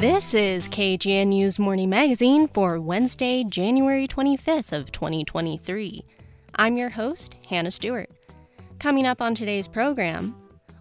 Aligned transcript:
This 0.00 0.32
is 0.32 0.66
KGNU's 0.66 1.58
Morning 1.58 1.90
Magazine 1.90 2.48
for 2.48 2.80
Wednesday, 2.80 3.44
January 3.44 4.08
25th 4.08 4.72
of 4.72 4.90
2023. 4.92 6.02
I'm 6.54 6.78
your 6.78 6.88
host, 6.88 7.36
Hannah 7.50 7.70
Stewart. 7.70 8.08
Coming 8.78 9.04
up 9.04 9.20
on 9.20 9.34
today's 9.34 9.68
program, 9.68 10.34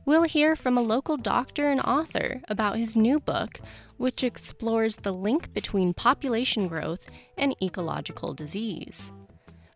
we'll 0.06 0.24
hear 0.24 0.56
from 0.56 0.78
a 0.78 0.82
local 0.82 1.18
doctor 1.18 1.70
and 1.70 1.82
author 1.82 2.40
about 2.48 2.78
his 2.78 2.96
new 2.96 3.20
book, 3.20 3.60
which 3.98 4.24
explores 4.24 4.96
the 4.96 5.12
link 5.12 5.54
between 5.54 5.94
population 5.94 6.70
growth 6.70 7.06
and 7.38 7.54
ecological 7.62 8.34
disease. 8.34 9.12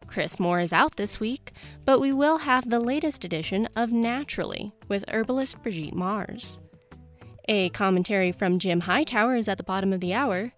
Chris 0.07 0.39
Moore 0.39 0.61
is 0.61 0.71
out 0.71 0.95
this 0.95 1.19
week, 1.19 1.51
but 1.83 1.99
we 1.99 2.13
will 2.13 2.37
have 2.37 2.69
the 2.69 2.79
latest 2.79 3.25
edition 3.25 3.67
of 3.75 3.91
Naturally 3.91 4.71
with 4.87 5.03
herbalist 5.09 5.61
Brigitte 5.61 5.95
Mars. 5.95 6.59
A 7.49 7.69
commentary 7.69 8.31
from 8.31 8.57
Jim 8.57 8.81
Hightower 8.81 9.35
is 9.35 9.49
at 9.49 9.57
the 9.57 9.63
bottom 9.63 9.91
of 9.91 9.99
the 9.99 10.13
hour. 10.13 10.53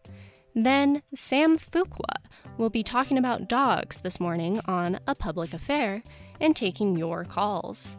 Then 0.54 1.02
Sam 1.16 1.58
Fuqua 1.58 2.18
will 2.58 2.70
be 2.70 2.84
talking 2.84 3.18
about 3.18 3.50
dogs 3.50 4.02
this 4.02 4.20
morning 4.20 4.62
on 4.66 5.00
A 5.08 5.16
Public 5.16 5.54
Affair 5.54 6.04
and 6.40 6.56
taking 6.56 6.96
your 6.96 7.26
calls. 7.26 7.98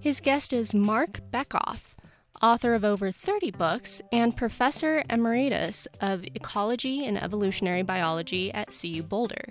His 0.00 0.20
guest 0.20 0.52
is 0.52 0.74
Marc 0.74 1.20
Bekoff, 1.30 1.94
author 2.42 2.74
of 2.74 2.84
over 2.84 3.12
30 3.12 3.52
books 3.52 4.02
and 4.12 4.36
professor 4.36 5.04
emeritus 5.08 5.86
of 6.00 6.24
ecology 6.34 7.06
and 7.06 7.22
evolutionary 7.22 7.82
biology 7.82 8.52
at 8.52 8.76
CU 8.78 9.02
Boulder. 9.02 9.48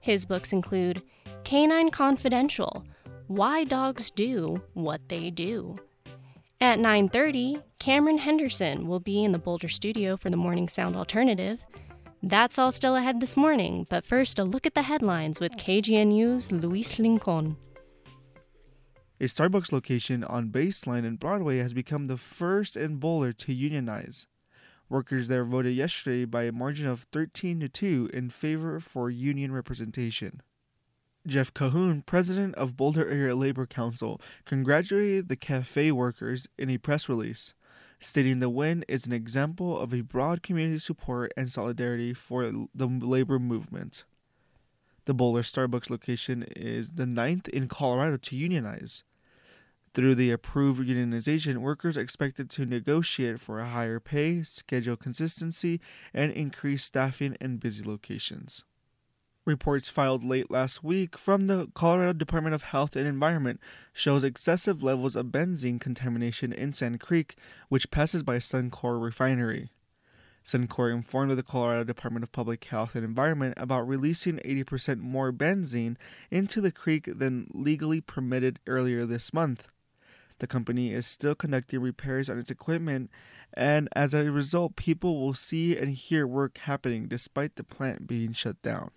His 0.00 0.26
books 0.26 0.52
include 0.52 1.00
Canine 1.44 1.90
Confidential: 1.90 2.84
Why 3.28 3.64
Dogs 3.64 4.10
Do 4.10 4.62
What 4.74 5.08
They 5.08 5.30
Do 5.30 5.76
at 6.60 6.78
9:30, 6.78 7.62
Cameron 7.78 8.18
Henderson 8.18 8.86
will 8.86 9.00
be 9.00 9.22
in 9.24 9.32
the 9.32 9.38
Boulder 9.38 9.68
studio 9.68 10.16
for 10.16 10.30
the 10.30 10.36
Morning 10.36 10.68
Sound 10.68 10.96
Alternative. 10.96 11.58
That's 12.22 12.58
all 12.58 12.72
still 12.72 12.96
ahead 12.96 13.20
this 13.20 13.36
morning, 13.36 13.86
but 13.90 14.06
first 14.06 14.38
a 14.38 14.44
look 14.44 14.66
at 14.66 14.74
the 14.74 14.82
headlines 14.82 15.38
with 15.38 15.56
KGNU's 15.56 16.50
Luis 16.50 16.98
Licon. 16.98 17.56
A 19.20 19.24
Starbucks 19.24 19.72
location 19.72 20.24
on 20.24 20.50
Baseline 20.50 21.06
and 21.06 21.18
Broadway 21.18 21.58
has 21.58 21.72
become 21.72 22.06
the 22.06 22.16
first 22.16 22.76
in 22.76 22.96
Boulder 22.96 23.32
to 23.32 23.54
unionize. 23.54 24.26
Workers 24.88 25.28
there 25.28 25.44
voted 25.44 25.74
yesterday 25.74 26.24
by 26.24 26.44
a 26.44 26.52
margin 26.52 26.86
of 26.86 27.06
13 27.12 27.60
to 27.60 27.68
2 27.68 28.10
in 28.12 28.30
favor 28.30 28.78
for 28.78 29.10
union 29.10 29.52
representation. 29.52 30.42
Jeff 31.26 31.52
Cahoon, 31.52 32.06
president 32.06 32.54
of 32.54 32.76
Boulder 32.76 33.08
Area 33.08 33.34
Labor 33.34 33.66
Council, 33.66 34.20
congratulated 34.44 35.28
the 35.28 35.36
cafe 35.36 35.90
workers 35.90 36.46
in 36.56 36.70
a 36.70 36.78
press 36.78 37.08
release, 37.08 37.52
stating 37.98 38.38
the 38.38 38.48
win 38.48 38.84
is 38.86 39.06
an 39.06 39.12
example 39.12 39.78
of 39.78 39.92
a 39.92 40.02
broad 40.02 40.42
community 40.42 40.78
support 40.78 41.32
and 41.36 41.50
solidarity 41.50 42.14
for 42.14 42.52
the 42.74 42.86
labor 42.86 43.38
movement. 43.38 44.04
The 45.06 45.14
Boulder 45.14 45.42
Starbucks 45.42 45.90
location 45.90 46.44
is 46.54 46.90
the 46.90 47.06
ninth 47.06 47.48
in 47.48 47.68
Colorado 47.68 48.16
to 48.18 48.36
unionize. 48.36 49.02
Through 49.94 50.16
the 50.16 50.30
approved 50.30 50.86
unionization, 50.86 51.58
workers 51.58 51.96
are 51.96 52.02
expected 52.02 52.50
to 52.50 52.66
negotiate 52.66 53.40
for 53.40 53.60
a 53.60 53.68
higher 53.68 53.98
pay, 53.98 54.42
schedule 54.42 54.96
consistency, 54.96 55.80
and 56.12 56.30
increased 56.32 56.86
staffing 56.86 57.36
in 57.40 57.56
busy 57.56 57.82
locations. 57.82 58.62
Reports 59.46 59.88
filed 59.88 60.24
late 60.24 60.50
last 60.50 60.82
week 60.82 61.16
from 61.16 61.46
the 61.46 61.68
Colorado 61.72 62.12
Department 62.12 62.56
of 62.56 62.62
Health 62.62 62.96
and 62.96 63.06
Environment 63.06 63.60
shows 63.92 64.24
excessive 64.24 64.82
levels 64.82 65.14
of 65.14 65.26
benzene 65.26 65.80
contamination 65.80 66.52
in 66.52 66.72
Sand 66.72 66.98
Creek, 66.98 67.36
which 67.68 67.92
passes 67.92 68.24
by 68.24 68.38
Suncor 68.38 69.00
refinery. 69.00 69.70
Suncor 70.44 70.92
informed 70.92 71.30
the 71.38 71.44
Colorado 71.44 71.84
Department 71.84 72.24
of 72.24 72.32
Public 72.32 72.64
Health 72.64 72.96
and 72.96 73.04
Environment 73.04 73.54
about 73.56 73.86
releasing 73.86 74.38
80% 74.38 74.98
more 74.98 75.32
benzene 75.32 75.96
into 76.28 76.60
the 76.60 76.72
creek 76.72 77.08
than 77.16 77.46
legally 77.54 78.00
permitted 78.00 78.58
earlier 78.66 79.06
this 79.06 79.32
month. 79.32 79.68
The 80.40 80.48
company 80.48 80.92
is 80.92 81.06
still 81.06 81.36
conducting 81.36 81.78
repairs 81.78 82.28
on 82.28 82.40
its 82.40 82.50
equipment, 82.50 83.12
and 83.54 83.88
as 83.94 84.12
a 84.12 84.28
result, 84.28 84.74
people 84.74 85.20
will 85.20 85.34
see 85.34 85.76
and 85.76 85.90
hear 85.90 86.26
work 86.26 86.58
happening 86.58 87.06
despite 87.06 87.54
the 87.54 87.62
plant 87.62 88.08
being 88.08 88.32
shut 88.32 88.60
down. 88.60 88.90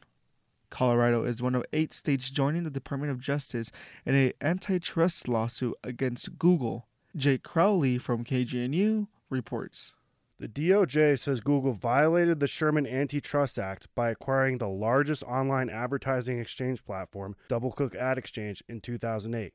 Colorado 0.69 1.23
is 1.23 1.41
one 1.41 1.55
of 1.55 1.65
eight 1.73 1.93
states 1.93 2.29
joining 2.29 2.63
the 2.63 2.69
Department 2.69 3.11
of 3.11 3.19
Justice 3.19 3.71
in 4.05 4.15
an 4.15 4.33
antitrust 4.41 5.27
lawsuit 5.27 5.75
against 5.83 6.37
Google. 6.37 6.87
Jake 7.15 7.43
Crowley 7.43 7.97
from 7.97 8.23
KGNU 8.23 9.07
reports. 9.29 9.93
The 10.39 10.47
DOJ 10.47 11.19
says 11.19 11.41
Google 11.41 11.73
violated 11.73 12.39
the 12.39 12.47
Sherman 12.47 12.87
Antitrust 12.87 13.59
Act 13.59 13.93
by 13.93 14.09
acquiring 14.09 14.57
the 14.57 14.69
largest 14.69 15.21
online 15.23 15.69
advertising 15.69 16.39
exchange 16.39 16.85
platform, 16.85 17.35
DoubleClick 17.49 17.93
Ad 17.93 18.17
Exchange, 18.17 18.63
in 18.69 18.79
2008. 18.79 19.53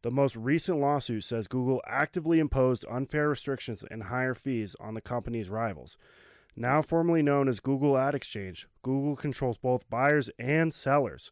The 0.00 0.10
most 0.10 0.34
recent 0.34 0.78
lawsuit 0.78 1.24
says 1.24 1.46
Google 1.46 1.82
actively 1.86 2.38
imposed 2.38 2.86
unfair 2.90 3.28
restrictions 3.28 3.84
and 3.90 4.04
higher 4.04 4.34
fees 4.34 4.74
on 4.80 4.94
the 4.94 5.00
company's 5.00 5.50
rivals. 5.50 5.98
Now 6.54 6.82
formerly 6.82 7.22
known 7.22 7.48
as 7.48 7.60
Google 7.60 7.96
Ad 7.96 8.14
Exchange, 8.14 8.68
Google 8.82 9.16
controls 9.16 9.56
both 9.56 9.88
buyers 9.88 10.30
and 10.38 10.72
sellers. 10.72 11.30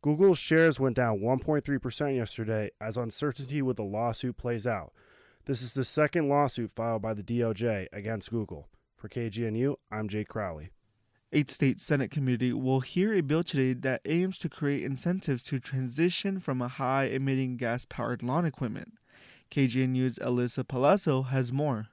Google's 0.00 0.38
shares 0.38 0.80
went 0.80 0.96
down 0.96 1.20
1.3% 1.20 2.16
yesterday 2.16 2.70
as 2.80 2.96
uncertainty 2.96 3.60
with 3.60 3.76
the 3.76 3.84
lawsuit 3.84 4.36
plays 4.36 4.66
out. 4.66 4.92
This 5.44 5.62
is 5.62 5.74
the 5.74 5.84
second 5.84 6.28
lawsuit 6.28 6.72
filed 6.72 7.02
by 7.02 7.14
the 7.14 7.22
DOJ 7.22 7.86
against 7.92 8.30
Google. 8.30 8.68
For 8.96 9.08
KGNU, 9.08 9.76
I'm 9.90 10.08
Jake 10.08 10.28
Crowley. 10.28 10.70
Eight 11.32 11.50
state 11.50 11.80
Senate 11.80 12.10
committee 12.10 12.52
will 12.52 12.80
hear 12.80 13.12
a 13.12 13.20
bill 13.20 13.44
today 13.44 13.72
that 13.74 14.00
aims 14.06 14.38
to 14.38 14.48
create 14.48 14.84
incentives 14.84 15.44
to 15.44 15.60
transition 15.60 16.40
from 16.40 16.62
a 16.62 16.68
high 16.68 17.04
emitting 17.04 17.56
gas 17.56 17.84
powered 17.84 18.22
lawn 18.22 18.46
equipment. 18.46 18.94
KGNU's 19.50 20.18
Alyssa 20.18 20.66
Palazzo 20.66 21.22
has 21.22 21.52
more. 21.52 21.88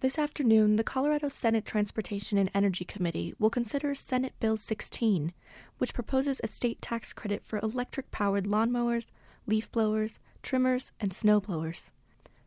This 0.00 0.16
afternoon, 0.16 0.76
the 0.76 0.84
Colorado 0.84 1.28
Senate 1.28 1.64
Transportation 1.64 2.38
and 2.38 2.48
Energy 2.54 2.84
Committee 2.84 3.34
will 3.40 3.50
consider 3.50 3.96
Senate 3.96 4.32
Bill 4.38 4.56
16, 4.56 5.32
which 5.78 5.92
proposes 5.92 6.40
a 6.40 6.46
state 6.46 6.80
tax 6.80 7.12
credit 7.12 7.44
for 7.44 7.58
electric 7.58 8.12
powered 8.12 8.44
lawnmowers, 8.44 9.06
leaf 9.48 9.72
blowers, 9.72 10.20
trimmers, 10.40 10.92
and 11.00 11.12
snow 11.12 11.40
blowers. 11.40 11.90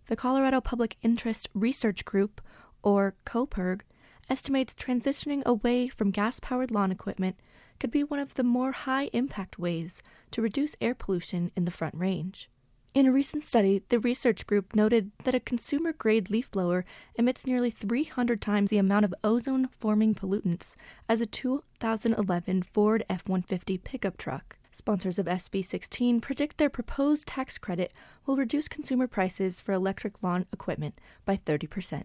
The 0.06 0.16
Colorado 0.16 0.61
Public 0.61 0.95
Interest 1.01 1.50
Research 1.53 2.06
Group, 2.06 2.40
or 2.84 3.16
COPIRG, 3.25 3.81
estimates 4.29 4.73
transitioning 4.73 5.44
away 5.44 5.90
from 5.90 6.11
gas 6.11 6.40
powered 6.40 6.72
lawn 6.72 6.90
equipment 6.90 7.35
could 7.81 7.91
be 7.91 8.06
one 8.06 8.19
of 8.19 8.35
the 8.35 8.44
more 8.44 8.72
high 8.72 9.09
impact 9.11 9.59
ways 9.59 10.01
to 10.31 10.41
reduce 10.41 10.78
air 10.79 10.95
pollution 10.95 11.51
in 11.57 11.66
the 11.66 11.72
Front 11.72 11.95
Range. 11.95 12.50
In 12.94 13.06
a 13.06 13.12
recent 13.12 13.46
study, 13.46 13.84
the 13.88 14.00
research 14.02 14.46
group 14.46 14.75
noted 14.75 15.12
that 15.24 15.34
a 15.34 15.40
consumer 15.40 15.94
grade 15.94 16.29
leaf 16.29 16.52
blower 16.52 16.84
emits 17.16 17.47
nearly 17.47 17.72
300 17.72 18.41
times 18.41 18.69
the 18.69 18.78
amount 18.78 19.06
of 19.06 19.13
ozone 19.24 19.69
forming 19.79 20.13
pollutants 20.13 20.75
as 21.07 21.22
a 21.22 21.25
2011 21.25 22.63
Ford 22.63 23.06
F 23.09 23.29
150 23.29 23.78
pickup 23.78 24.18
truck. 24.18 24.57
Sponsors 24.74 25.18
of 25.18 25.25
SB 25.25 25.63
16 25.63 26.19
predict 26.19 26.57
their 26.57 26.69
proposed 26.69 27.28
tax 27.28 27.57
credit 27.57 27.94
will 28.25 28.35
reduce 28.35 28.68
consumer 28.68 29.08
prices 29.08 29.62
for 29.62 29.72
electric 29.72 30.22
lawn 30.22 30.46
equipment 30.52 31.00
by 31.23 31.38
30%. 31.38 32.03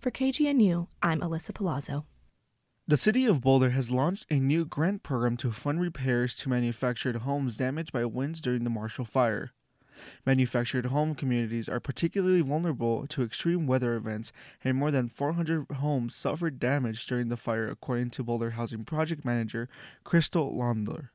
For 0.00 0.10
KGNU, 0.10 0.88
I'm 1.00 1.20
Alyssa 1.20 1.54
Palazzo. 1.54 2.04
The 2.88 2.96
city 2.96 3.26
of 3.26 3.42
Boulder 3.42 3.70
has 3.70 3.92
launched 3.92 4.26
a 4.28 4.40
new 4.40 4.64
grant 4.64 5.04
program 5.04 5.36
to 5.36 5.52
fund 5.52 5.80
repairs 5.80 6.34
to 6.38 6.48
manufactured 6.48 7.14
homes 7.14 7.56
damaged 7.56 7.92
by 7.92 8.04
winds 8.06 8.40
during 8.40 8.64
the 8.64 8.70
Marshall 8.70 9.04
Fire. 9.04 9.52
Manufactured 10.24 10.86
home 10.86 11.14
communities 11.14 11.68
are 11.68 11.80
particularly 11.80 12.40
vulnerable 12.40 13.06
to 13.08 13.22
extreme 13.22 13.66
weather 13.66 13.94
events, 13.94 14.32
and 14.64 14.76
more 14.76 14.90
than 14.90 15.08
400 15.08 15.66
homes 15.76 16.14
suffered 16.14 16.58
damage 16.58 17.06
during 17.06 17.28
the 17.28 17.36
fire, 17.36 17.68
according 17.68 18.10
to 18.10 18.22
Boulder 18.22 18.50
Housing 18.50 18.84
Project 18.84 19.24
Manager 19.24 19.68
Crystal 20.04 20.56
Launder. 20.56 21.12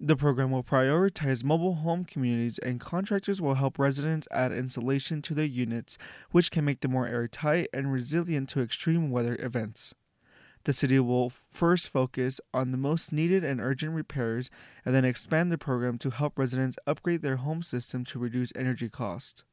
The 0.00 0.16
program 0.16 0.50
will 0.50 0.64
prioritize 0.64 1.44
mobile 1.44 1.76
home 1.76 2.04
communities, 2.04 2.58
and 2.58 2.80
contractors 2.80 3.40
will 3.40 3.54
help 3.54 3.78
residents 3.78 4.28
add 4.30 4.52
insulation 4.52 5.22
to 5.22 5.34
their 5.34 5.44
units, 5.46 5.96
which 6.30 6.50
can 6.50 6.64
make 6.64 6.80
them 6.80 6.90
more 6.90 7.06
airtight 7.06 7.68
and 7.72 7.92
resilient 7.92 8.48
to 8.50 8.60
extreme 8.60 9.10
weather 9.10 9.36
events. 9.40 9.94
The 10.64 10.72
city 10.72 10.98
will 10.98 11.30
first 11.50 11.88
focus 11.88 12.40
on 12.54 12.70
the 12.70 12.78
most 12.78 13.12
needed 13.12 13.44
and 13.44 13.60
urgent 13.60 13.92
repairs 13.92 14.48
and 14.84 14.94
then 14.94 15.04
expand 15.04 15.52
the 15.52 15.58
program 15.58 15.98
to 15.98 16.10
help 16.10 16.38
residents 16.38 16.78
upgrade 16.86 17.20
their 17.20 17.36
home 17.36 17.62
system 17.62 18.04
to 18.06 18.18
reduce 18.18 18.52
energy 18.56 18.88
costs. 18.88 19.44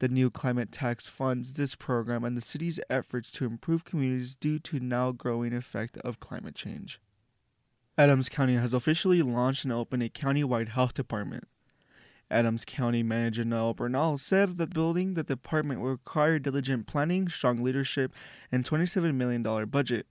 The 0.00 0.08
new 0.08 0.30
climate 0.30 0.72
tax 0.72 1.06
funds 1.06 1.54
this 1.54 1.76
program 1.76 2.24
and 2.24 2.36
the 2.36 2.40
city's 2.40 2.80
efforts 2.90 3.30
to 3.32 3.44
improve 3.44 3.84
communities 3.84 4.34
due 4.34 4.58
to 4.60 4.80
now 4.80 5.12
growing 5.12 5.54
effect 5.54 5.96
of 5.98 6.18
climate 6.18 6.56
change. 6.56 7.00
Adams 7.96 8.28
County 8.28 8.54
has 8.54 8.72
officially 8.72 9.22
launched 9.22 9.64
and 9.64 9.72
opened 9.72 10.02
a 10.02 10.08
county-wide 10.08 10.70
health 10.70 10.94
department. 10.94 11.46
Adams 12.30 12.64
County 12.64 13.02
Manager 13.02 13.44
Noel 13.44 13.74
Bernal 13.74 14.18
said 14.18 14.56
that 14.58 14.74
building 14.74 15.14
the 15.14 15.22
department 15.22 15.80
will 15.80 15.90
require 15.90 16.38
diligent 16.38 16.86
planning, 16.86 17.28
strong 17.28 17.62
leadership, 17.62 18.12
and 18.52 18.64
$27 18.64 19.14
million 19.14 19.42
budget. 19.66 20.06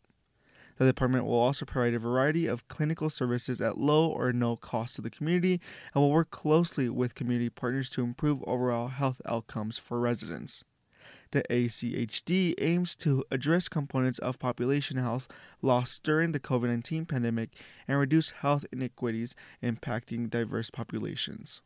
The 0.77 0.85
department 0.85 1.25
will 1.25 1.39
also 1.39 1.65
provide 1.65 1.93
a 1.93 1.99
variety 1.99 2.45
of 2.45 2.67
clinical 2.67 3.09
services 3.09 3.59
at 3.59 3.77
low 3.77 4.07
or 4.07 4.31
no 4.31 4.55
cost 4.55 4.95
to 4.95 5.01
the 5.01 5.09
community 5.09 5.59
and 5.93 6.03
will 6.03 6.11
work 6.11 6.29
closely 6.29 6.87
with 6.89 7.15
community 7.15 7.49
partners 7.49 7.89
to 7.91 8.03
improve 8.03 8.43
overall 8.45 8.89
health 8.89 9.21
outcomes 9.25 9.77
for 9.77 9.99
residents. 9.99 10.63
The 11.31 11.43
ACHD 11.49 12.53
aims 12.59 12.95
to 12.97 13.25
address 13.31 13.67
components 13.67 14.19
of 14.19 14.39
population 14.39 14.97
health 14.97 15.27
lost 15.61 16.03
during 16.03 16.31
the 16.31 16.39
COVID 16.39 16.67
19 16.67 17.05
pandemic 17.05 17.49
and 17.87 17.99
reduce 17.99 18.29
health 18.29 18.65
inequities 18.71 19.35
impacting 19.61 20.29
diverse 20.29 20.69
populations. 20.69 21.61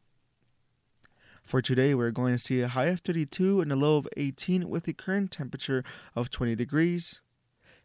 For 1.43 1.61
today, 1.61 1.93
we're 1.93 2.11
going 2.11 2.33
to 2.33 2.39
see 2.39 2.61
a 2.61 2.67
high 2.67 2.85
of 2.85 3.01
32 3.01 3.61
and 3.61 3.71
a 3.71 3.75
low 3.75 3.97
of 3.97 4.07
18 4.15 4.69
with 4.69 4.87
a 4.87 4.93
current 4.93 5.31
temperature 5.31 5.83
of 6.15 6.29
20 6.29 6.55
degrees. 6.55 7.19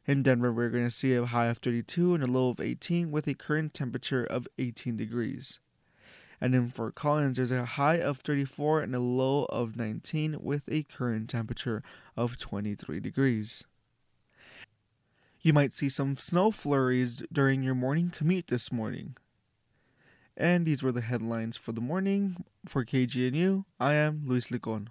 In 0.06 0.22
Denver, 0.22 0.52
we're 0.52 0.70
going 0.70 0.84
to 0.84 0.90
see 0.90 1.14
a 1.14 1.26
high 1.26 1.46
of 1.46 1.58
32 1.58 2.14
and 2.14 2.22
a 2.22 2.28
low 2.28 2.50
of 2.50 2.60
18 2.60 3.10
with 3.10 3.26
a 3.26 3.34
current 3.34 3.74
temperature 3.74 4.24
of 4.24 4.46
18 4.56 4.96
degrees. 4.96 5.58
And 6.40 6.54
in 6.54 6.70
Fort 6.70 6.94
Collins, 6.94 7.38
there's 7.38 7.50
a 7.50 7.64
high 7.64 7.96
of 7.96 8.18
34 8.18 8.82
and 8.82 8.94
a 8.94 9.00
low 9.00 9.46
of 9.46 9.76
19 9.76 10.36
with 10.40 10.62
a 10.68 10.84
current 10.84 11.30
temperature 11.30 11.82
of 12.16 12.36
23 12.36 13.00
degrees. 13.00 13.64
You 15.40 15.52
might 15.52 15.72
see 15.72 15.88
some 15.88 16.16
snow 16.16 16.52
flurries 16.52 17.24
during 17.32 17.62
your 17.62 17.74
morning 17.74 18.12
commute 18.16 18.46
this 18.46 18.70
morning. 18.70 19.16
And 20.36 20.66
these 20.66 20.82
were 20.82 20.92
the 20.92 21.00
headlines 21.00 21.56
for 21.56 21.72
the 21.72 21.80
morning. 21.80 22.44
For 22.66 22.84
KGNU, 22.84 23.64
I 23.80 23.94
am 23.94 24.22
Luis 24.26 24.50
Licon. 24.50 24.90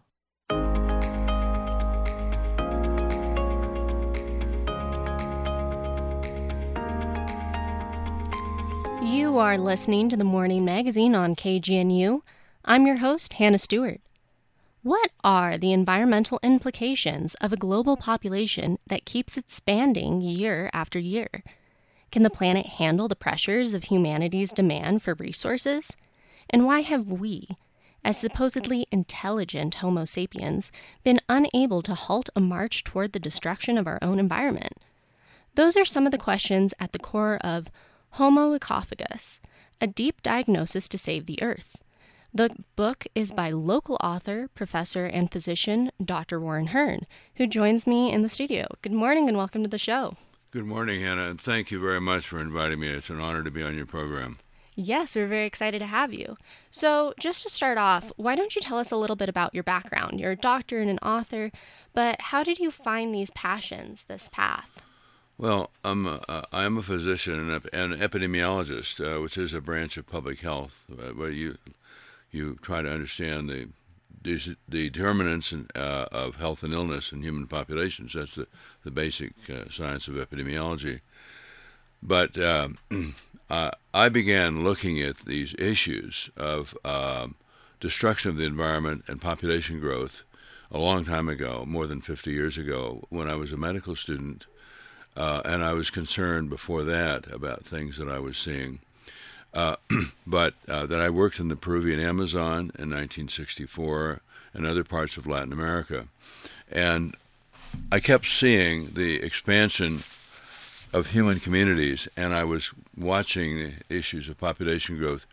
You 9.36 9.42
are 9.42 9.58
listening 9.58 10.08
to 10.08 10.16
the 10.16 10.24
Morning 10.24 10.64
Magazine 10.64 11.14
on 11.14 11.36
KGNU. 11.36 12.22
I'm 12.64 12.88
your 12.88 13.00
host, 13.00 13.34
Hannah 13.34 13.58
Stewart. 13.58 14.00
What 14.82 15.12
are 15.26 15.58
the 15.58 15.74
environmental 15.74 16.40
implications 16.42 17.36
of 17.42 17.52
a 17.52 17.58
global 17.58 17.98
population 17.98 18.80
that 18.88 19.04
keeps 19.04 19.36
expanding 19.36 20.22
year 20.22 20.70
after 20.72 21.00
year? 21.00 21.44
Can 22.14 22.24
the 22.24 22.30
planet 22.30 22.66
handle 22.66 23.10
the 23.10 23.16
pressures 23.18 23.74
of 23.74 23.84
humanity's 23.84 24.54
demand 24.54 25.04
for 25.04 25.16
resources? 25.16 25.92
And 26.50 26.66
why 26.66 26.80
have 26.84 27.12
we, 27.12 27.58
as 28.06 28.18
supposedly 28.18 28.88
intelligent 28.90 29.76
Homo 29.76 30.06
sapiens, 30.06 30.72
been 31.04 31.20
unable 31.28 31.82
to 31.82 31.94
halt 31.94 32.30
a 32.38 32.40
march 32.40 32.86
toward 32.86 33.12
the 33.12 33.20
destruction 33.20 33.78
of 33.78 33.86
our 33.86 34.00
own 34.02 34.18
environment? 34.18 34.78
Those 35.56 35.76
are 35.76 35.84
some 35.84 36.06
of 36.06 36.14
the 36.14 36.18
questions 36.18 36.74
at 36.80 36.94
the 36.94 37.00
core 37.00 37.36
of 37.42 37.70
Homo 38.16 38.54
ecophagus, 38.54 39.42
a 39.82 39.88
deep 39.88 40.24
diagnosis 40.24 40.88
to 40.88 40.98
save 40.98 41.26
the 41.26 41.44
earth. 41.44 41.84
The 42.34 42.56
book 42.78 43.06
is 43.14 43.34
by 43.34 43.52
local 43.52 43.98
author, 44.02 44.48
professor, 44.56 45.06
and 45.06 45.30
physician 45.30 45.92
Dr. 46.02 46.40
Warren 46.40 46.68
Hern, 46.68 47.02
who 47.36 47.46
joins 47.46 47.86
me 47.86 48.14
in 48.14 48.22
the 48.22 48.30
studio. 48.30 48.68
Good 48.82 48.94
morning 48.94 49.28
and 49.28 49.38
welcome 49.38 49.64
to 49.64 49.70
the 49.70 49.78
show. 49.78 50.16
Good 50.52 50.64
morning, 50.64 51.02
Hannah, 51.02 51.30
and 51.30 51.42
thank 51.42 51.72
you 51.72 51.80
very 51.82 52.00
much 52.00 52.26
for 52.26 52.40
inviting 52.40 52.80
me. 52.80 52.88
It's 52.88 53.10
an 53.10 53.20
honor 53.20 53.44
to 53.44 53.52
be 53.52 53.62
on 53.62 53.76
your 53.76 53.86
program. 53.86 54.38
Yes, 54.76 55.18
we're 55.18 55.28
very 55.28 55.46
excited 55.46 55.80
to 55.80 55.86
have 55.86 56.14
you. 56.14 56.38
So, 56.72 57.14
just 57.20 57.44
to 57.44 57.50
start 57.50 57.78
off, 57.78 58.14
why 58.16 58.38
don't 58.38 58.56
you 58.56 58.62
tell 58.62 58.80
us 58.80 58.92
a 58.92 58.98
little 58.98 59.18
bit 59.18 59.28
about 59.28 59.54
your 59.54 59.64
background? 59.64 60.22
You're 60.22 60.32
a 60.32 60.38
doctor 60.38 60.80
and 60.80 60.90
an 60.90 61.00
author, 61.00 61.52
but 61.94 62.22
how 62.22 62.46
did 62.46 62.60
you 62.60 62.72
find 62.72 63.14
these 63.14 63.32
passions, 63.32 64.06
this 64.08 64.30
path? 64.32 64.85
Well, 65.38 65.72
I'm 65.84 66.06
a, 66.06 66.24
uh, 66.30 66.42
I'm 66.54 66.78
a 66.78 66.84
physician 66.84 67.52
and 67.52 67.52
an 67.74 68.00
epidemiologist, 68.00 69.02
uh, 69.02 69.22
which 69.22 69.38
is 69.38 69.54
a 69.54 69.60
branch 69.60 69.98
of 69.98 70.08
public 70.08 70.40
health, 70.40 70.76
uh, 70.92 71.12
where 71.12 71.30
you 71.30 71.58
you 72.32 72.58
try 72.62 72.82
to 72.82 72.90
understand 72.90 73.50
the 73.50 73.68
the 74.24 74.56
determinants 74.90 75.52
in, 75.52 75.68
uh, 75.76 76.08
of 76.12 76.36
health 76.36 76.64
and 76.64 76.74
illness 76.74 77.12
in 77.12 77.22
human 77.22 77.48
populations. 77.48 78.14
That's 78.14 78.36
the 78.36 78.48
the 78.86 78.92
basic 78.92 79.34
uh, 79.50 79.70
science 79.70 80.08
of 80.08 80.16
epidemiology. 80.16 81.02
But 82.02 82.38
um, 82.38 82.78
I 83.50 84.10
began 84.10 84.64
looking 84.64 85.02
at 85.02 85.26
these 85.26 85.54
issues 85.60 86.30
of 86.38 86.78
um, 86.86 87.36
destruction 87.82 88.30
of 88.32 88.38
the 88.38 88.46
environment 88.46 89.04
and 89.08 89.20
population 89.20 89.82
growth 89.82 90.24
a 90.72 90.78
long 90.78 91.04
time 91.04 91.28
ago, 91.28 91.66
more 91.68 91.88
than 91.88 92.02
50 92.02 92.32
years 92.32 92.58
ago, 92.58 93.04
when 93.10 93.30
I 93.30 93.36
was 93.36 93.52
a 93.52 93.58
medical 93.58 93.96
student 93.96 94.46
uh, 95.16 95.42
and 95.46 95.64
I 95.64 95.74
was 95.74 95.90
concerned 95.90 96.50
before 96.50 96.84
that 96.84 97.32
about 97.32 97.66
things 97.66 97.98
that 97.98 98.10
I 98.10 98.20
was 98.20 98.38
seeing. 98.38 98.80
Uh, 99.54 99.78
but 100.28 100.54
uh, 100.68 100.86
that 100.86 101.00
I 101.00 101.10
worked 101.10 101.40
in 101.40 101.48
the 101.48 101.56
Peruvian 101.56 102.00
Amazon 102.00 102.72
in 102.78 102.90
1964 102.90 104.22
and 104.54 104.66
other 104.66 104.84
parts 104.84 105.18
of 105.18 105.28
Latin 105.28 105.54
America. 105.54 106.08
And 106.72 107.16
I 107.92 108.00
kept 108.00 108.28
seeing 108.28 108.92
the 108.94 109.16
expansion 109.16 110.04
of 110.94 111.08
human 111.08 111.40
communities, 111.40 112.08
and 112.16 112.34
I 112.34 112.44
was 112.46 112.72
watching 112.98 113.58
the 113.58 113.74
issues 113.90 114.30
of 114.30 114.40
population 114.40 114.98
growth, 114.98 115.26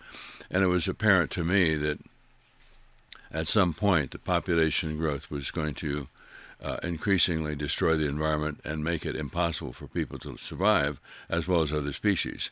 and 0.51 0.63
it 0.65 0.67
was 0.67 0.89
apparent 0.89 1.31
to 1.33 1.45
me 1.45 1.77
that 1.77 1.99
at 3.31 3.49
some 3.49 3.73
point 3.73 4.11
the 4.11 4.19
population 4.19 4.99
growth 4.99 5.31
was 5.31 5.51
going 5.51 5.75
to 5.75 6.09
uh, 6.63 6.77
increasingly 6.83 7.55
destroy 7.55 7.97
the 7.97 8.09
environment 8.09 8.61
and 8.65 8.85
make 8.85 9.05
it 9.05 9.17
impossible 9.17 9.73
for 9.73 9.87
people 9.87 10.19
to 10.21 10.37
survive, 10.39 11.01
as 11.29 11.49
well 11.49 11.63
as 11.63 11.73
other 11.73 11.93
species. 11.93 12.51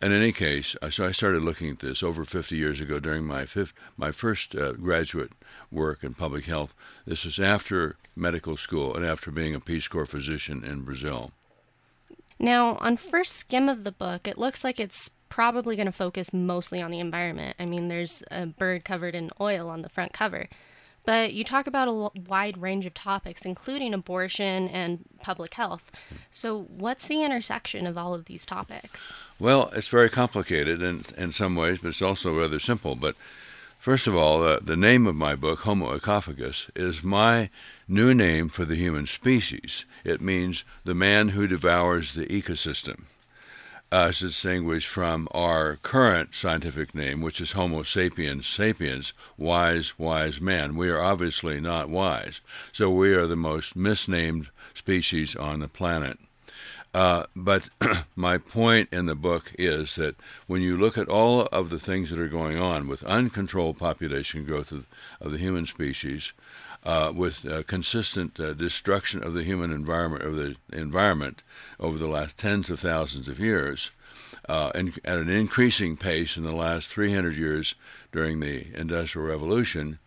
In 0.00 0.12
any 0.12 0.30
case, 0.30 0.76
so 0.90 1.06
I 1.06 1.10
started 1.10 1.42
looking 1.42 1.70
at 1.70 1.80
this 1.80 2.04
over 2.04 2.24
50 2.24 2.56
years 2.56 2.80
ago 2.80 3.00
during 3.00 3.24
my 3.24 3.46
fifth, 3.46 3.72
my 3.96 4.12
first 4.12 4.54
uh, 4.54 4.72
graduate 4.72 5.32
work 5.72 6.04
in 6.04 6.14
public 6.14 6.44
health. 6.44 6.72
This 7.04 7.24
was 7.24 7.40
after 7.40 7.96
medical 8.14 8.56
school 8.56 8.94
and 8.94 9.04
after 9.04 9.32
being 9.32 9.56
a 9.56 9.60
Peace 9.60 9.88
Corps 9.88 10.06
physician 10.06 10.62
in 10.62 10.82
Brazil. 10.82 11.32
Now, 12.38 12.76
on 12.76 12.96
first 12.96 13.34
skim 13.34 13.68
of 13.68 13.82
the 13.82 13.90
book, 13.90 14.28
it 14.28 14.38
looks 14.38 14.62
like 14.62 14.78
it's 14.78 15.10
probably 15.28 15.74
going 15.74 15.86
to 15.86 15.92
focus 15.92 16.32
mostly 16.32 16.80
on 16.80 16.92
the 16.92 17.00
environment. 17.00 17.56
I 17.58 17.66
mean, 17.66 17.88
there's 17.88 18.22
a 18.30 18.46
bird 18.46 18.84
covered 18.84 19.16
in 19.16 19.30
oil 19.40 19.68
on 19.68 19.82
the 19.82 19.88
front 19.88 20.12
cover. 20.12 20.48
But 21.08 21.32
you 21.32 21.42
talk 21.42 21.66
about 21.66 21.88
a 21.88 22.20
wide 22.28 22.60
range 22.60 22.84
of 22.84 22.92
topics, 22.92 23.46
including 23.46 23.94
abortion 23.94 24.68
and 24.68 25.06
public 25.22 25.54
health. 25.54 25.90
So, 26.30 26.64
what's 26.64 27.08
the 27.08 27.22
intersection 27.24 27.86
of 27.86 27.96
all 27.96 28.12
of 28.12 28.26
these 28.26 28.44
topics? 28.44 29.16
Well, 29.38 29.70
it's 29.72 29.88
very 29.88 30.10
complicated 30.10 30.82
in, 30.82 31.06
in 31.16 31.32
some 31.32 31.56
ways, 31.56 31.78
but 31.80 31.88
it's 31.88 32.02
also 32.02 32.38
rather 32.38 32.60
simple. 32.60 32.94
But 32.94 33.16
first 33.78 34.06
of 34.06 34.14
all, 34.14 34.42
uh, 34.42 34.58
the 34.60 34.76
name 34.76 35.06
of 35.06 35.14
my 35.14 35.34
book, 35.34 35.60
Homo 35.60 35.92
ecophagus, 35.92 36.66
is 36.76 37.02
my 37.02 37.48
new 37.88 38.12
name 38.12 38.50
for 38.50 38.66
the 38.66 38.76
human 38.76 39.06
species. 39.06 39.86
It 40.04 40.20
means 40.20 40.62
the 40.84 40.92
man 40.92 41.30
who 41.30 41.46
devours 41.46 42.12
the 42.12 42.26
ecosystem 42.26 43.04
as 43.90 44.18
distinguished 44.20 44.88
from 44.88 45.28
our 45.32 45.76
current 45.76 46.34
scientific 46.34 46.94
name, 46.94 47.20
which 47.20 47.40
is 47.40 47.52
Homo 47.52 47.82
sapiens 47.82 48.46
sapiens, 48.46 49.12
wise, 49.36 49.98
wise 49.98 50.40
man. 50.40 50.76
We 50.76 50.90
are 50.90 51.00
obviously 51.00 51.60
not 51.60 51.88
wise, 51.88 52.40
so 52.72 52.90
we 52.90 53.14
are 53.14 53.26
the 53.26 53.36
most 53.36 53.76
misnamed 53.76 54.48
species 54.74 55.34
on 55.34 55.60
the 55.60 55.68
planet. 55.68 56.18
Uh, 56.94 57.24
but 57.36 57.68
my 58.16 58.38
point 58.38 58.88
in 58.92 59.06
the 59.06 59.14
book 59.14 59.52
is 59.58 59.94
that 59.96 60.16
when 60.46 60.62
you 60.62 60.76
look 60.76 60.96
at 60.96 61.08
all 61.08 61.42
of 61.52 61.70
the 61.70 61.78
things 61.78 62.10
that 62.10 62.18
are 62.18 62.28
going 62.28 62.58
on 62.58 62.88
with 62.88 63.02
uncontrolled 63.04 63.78
population 63.78 64.44
growth 64.44 64.72
of, 64.72 64.86
of 65.20 65.30
the 65.30 65.38
human 65.38 65.66
species, 65.66 66.32
uh, 66.88 67.12
with 67.14 67.44
uh, 67.44 67.62
consistent 67.64 68.40
uh, 68.40 68.54
destruction 68.54 69.22
of 69.22 69.34
the 69.34 69.44
human 69.44 69.70
environment, 69.70 70.24
of 70.24 70.36
the 70.36 70.56
environment 70.72 71.42
over 71.78 71.98
the 71.98 72.06
last 72.06 72.38
tens 72.38 72.70
of 72.70 72.80
thousands 72.80 73.28
of 73.28 73.38
years, 73.38 73.90
uh, 74.48 74.72
and 74.74 74.98
at 75.04 75.18
an 75.18 75.28
increasing 75.28 75.98
pace 75.98 76.38
in 76.38 76.44
the 76.44 76.52
last 76.52 76.88
300 76.88 77.36
years 77.36 77.74
during 78.10 78.40
the 78.40 78.74
Industrial 78.74 79.28
Revolution. 79.28 79.98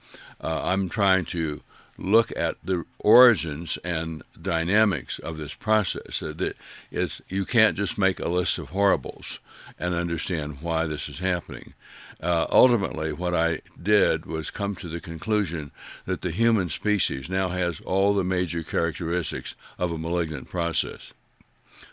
Uh, 0.44 0.60
I'm 0.64 0.90
trying 0.90 1.26
to 1.26 1.62
look 2.02 2.32
at 2.36 2.56
the 2.64 2.86
origins 3.00 3.78
and 3.84 4.24
dynamics 4.42 5.20
of 5.20 5.38
this 5.38 5.54
process. 5.54 6.20
that 6.20 6.56
is, 6.92 7.22
you 7.28 7.46
can't 7.46 7.78
just 7.78 7.98
make 7.98 8.20
a 8.20 8.30
list 8.30 8.58
of 8.58 8.70
horribles 8.70 9.40
and 9.80 9.94
understand 9.94 10.62
why 10.62 10.86
this 10.86 11.08
is 11.10 11.20
happening. 11.20 11.74
Uh, 12.22 12.46
ultimately, 12.52 13.12
what 13.12 13.34
I 13.34 13.62
did 13.82 14.26
was 14.26 14.52
come 14.52 14.76
to 14.76 14.90
the 14.90 15.00
conclusion 15.00 15.72
that 16.06 16.22
the 16.22 16.32
human 16.32 16.70
species 16.70 17.30
now 17.30 17.50
has 17.50 17.80
all 17.80 18.14
the 18.14 18.24
major 18.24 18.62
characteristics 18.64 19.56
of 19.80 19.92
a 19.92 19.98
malignant 19.98 20.48
process. 20.48 21.14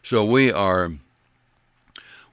So 0.02 0.24
we 0.24 0.52
are 0.52 0.92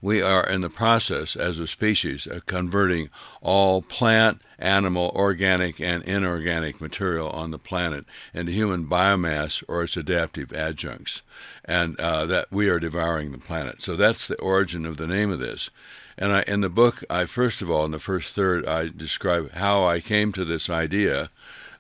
we 0.05 0.21
are 0.21 0.45
in 0.45 0.62
the 0.62 0.69
process 0.69 1.35
as 1.35 1.57
a 1.57 1.65
species 1.65 2.27
of 2.27 2.45
converting 2.45 3.09
all 3.41 3.81
plant, 3.81 4.39
animal, 4.59 5.12
organic, 5.15 5.81
and 5.81 6.03
inorganic 6.03 6.79
material 6.79 7.27
on 7.31 7.50
the 7.50 7.57
planet 7.57 8.05
into 8.31 8.51
human 8.51 8.85
biomass 8.85 9.63
or 9.67 9.81
its 9.81 9.97
adaptive 9.97 10.53
adjuncts, 10.53 11.24
and 11.65 12.00
uh, 12.00 12.24
that 12.27 12.51
we 12.51 12.69
are 12.69 12.79
devouring 12.79 13.31
the 13.31 13.39
planet. 13.39 13.81
So 13.81 13.95
that's 13.95 14.27
the 14.27 14.39
origin 14.39 14.85
of 14.85 14.97
the 14.97 15.07
name 15.07 15.31
of 15.31 15.39
this. 15.39 15.71
And 16.19 16.33
I, 16.33 16.43
in 16.43 16.62
the 16.62 16.69
book, 16.69 17.03
I 17.09 17.25
first 17.25 17.63
of 17.63 17.71
all, 17.71 17.83
in 17.83 17.89
the 17.89 17.97
first 17.97 18.35
third, 18.35 18.63
I 18.67 18.89
describe 18.95 19.53
how 19.53 19.88
I 19.88 20.01
came 20.01 20.31
to 20.33 20.45
this 20.45 20.69
idea. 20.69 21.31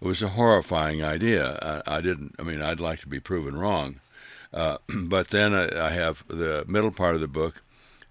It 0.01 0.07
was 0.07 0.23
a 0.23 0.29
horrifying 0.29 1.03
idea. 1.03 1.83
I, 1.85 1.97
I 1.97 2.01
didn't. 2.01 2.33
I 2.39 2.41
mean, 2.41 2.63
I'd 2.63 2.79
like 2.79 3.01
to 3.01 3.07
be 3.07 3.19
proven 3.19 3.55
wrong. 3.55 3.99
Uh, 4.51 4.79
but 4.89 5.27
then 5.27 5.53
I, 5.53 5.87
I, 5.87 5.89
have 5.91 6.23
the 6.27 6.63
middle 6.67 6.91
part 6.91 7.13
of 7.13 7.21
the 7.21 7.27
book 7.27 7.61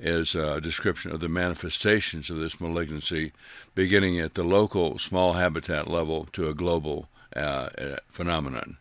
is 0.04 0.34
a 0.34 0.60
description 0.60 1.10
of 1.10 1.20
the 1.20 1.28
manifestations 1.28 2.30
of 2.30 2.36
this 2.36 2.60
malignancy, 2.60 3.32
beginning 3.74 4.20
at 4.20 4.34
the 4.34 4.44
local 4.44 4.98
small 4.98 5.32
habitat 5.32 5.88
level 5.88 6.28
to 6.32 6.48
a 6.48 6.54
global 6.54 7.08
uh, 7.34 7.38
uh 7.38 7.96
phenomenon. 8.10 8.76